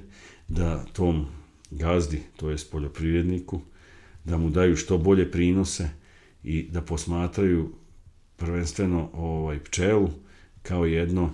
[0.48, 1.26] da tom
[1.70, 3.61] gazdi, to je poljoprivredniku,
[4.24, 5.89] da mu daju što bolje prinose
[6.43, 7.73] i da posmatraju
[8.36, 10.11] prvenstveno ovaj pčelu
[10.62, 11.31] kao jedno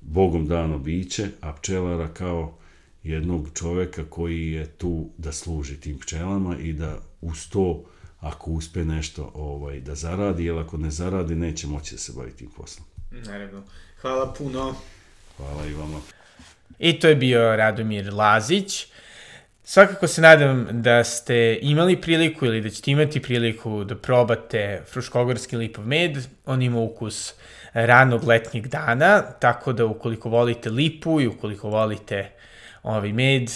[0.00, 2.58] bogom dano biće, a pčelara kao
[3.02, 7.84] jednog čoveka koji je tu da služi tim pčelama i da uz to
[8.20, 12.30] ako uspe nešto ovaj da zaradi, jer ako ne zaradi neće moći da se bavi
[12.30, 12.86] tim poslom.
[13.10, 13.62] Naravno.
[14.00, 14.74] Hvala puno.
[15.36, 16.00] Hvala i vama.
[16.78, 18.86] I to je bio Radomir Lazić.
[19.68, 25.56] Svakako se nadam da ste imali priliku ili da ćete imati priliku da probate fruškogorski
[25.56, 26.18] lipov med.
[26.44, 27.34] On ima ukus
[27.72, 32.30] ranog letnjeg dana, tako da ukoliko volite lipu i ukoliko volite
[32.82, 33.50] ovaj med,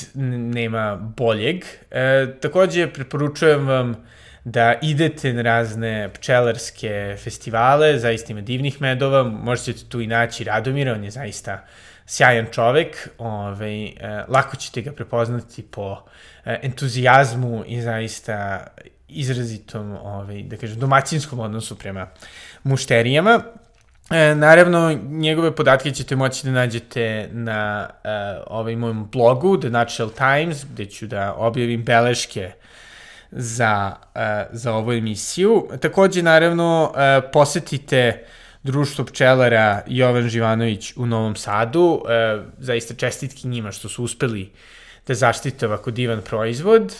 [0.54, 1.64] nema boljeg.
[1.90, 3.96] E, takođe, preporučujem vam
[4.44, 10.92] da idete na razne pčelarske festivale, zaista ima divnih medova, možete tu i naći Radomira,
[10.92, 11.66] on je zaista
[12.10, 13.94] sjajan čovek, ovaj, e,
[14.28, 16.02] lako ćete ga prepoznati po
[16.44, 18.66] e, entuzijazmu i zaista
[19.08, 22.06] izrazitom, ovaj, da kažem, domaćinskom odnosu prema
[22.62, 23.42] mušterijama.
[24.10, 28.08] E, naravno, njegove podatke ćete moći da nađete na e,
[28.46, 32.52] ovaj mojom blogu, The Natural Times, gde ću da objavim beleške
[33.30, 33.96] za,
[34.50, 35.68] za ovu emisiju.
[35.80, 38.24] Takođe, naravno, e, posetite
[38.62, 42.02] društvo pčelara Jovan Živanović u Novom Sadu.
[42.08, 44.50] E, zaista čestitki njima što su uspeli
[45.06, 46.94] da zaštite ovako divan proizvod.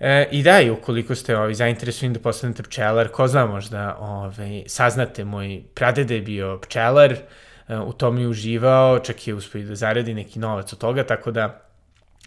[0.00, 4.62] E, I da, i ukoliko ste ovaj, zainteresovani da postanete pčelar, ko zna možda ovaj,
[4.66, 9.74] saznate, moj pradede je bio pčelar, e, u tom je uživao, čak je uspio da
[9.74, 11.62] zaradi neki novac od toga, tako da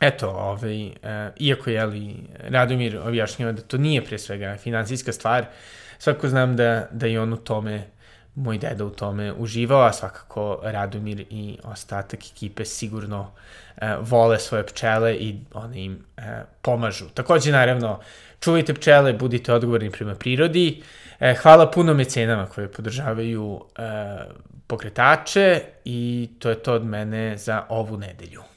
[0.01, 0.91] eto, ovaj, e,
[1.39, 5.45] iako je li Radomir objašnjava da to nije pre svega finansijska stvar,
[5.99, 7.83] svako znam da, da i on u tome
[8.35, 13.31] moj deda u tome uživao, a svakako Radomir i ostatak ekipe sigurno
[13.77, 16.21] e, vole svoje pčele i one im e,
[16.61, 17.09] pomažu.
[17.13, 17.99] Takođe, naravno,
[18.39, 20.83] čuvajte pčele, budite odgovorni prema prirodi.
[21.19, 23.81] E, hvala puno mecenama koje podržavaju e,
[24.67, 28.48] pokretače i to je to od mene za ovu nedelju.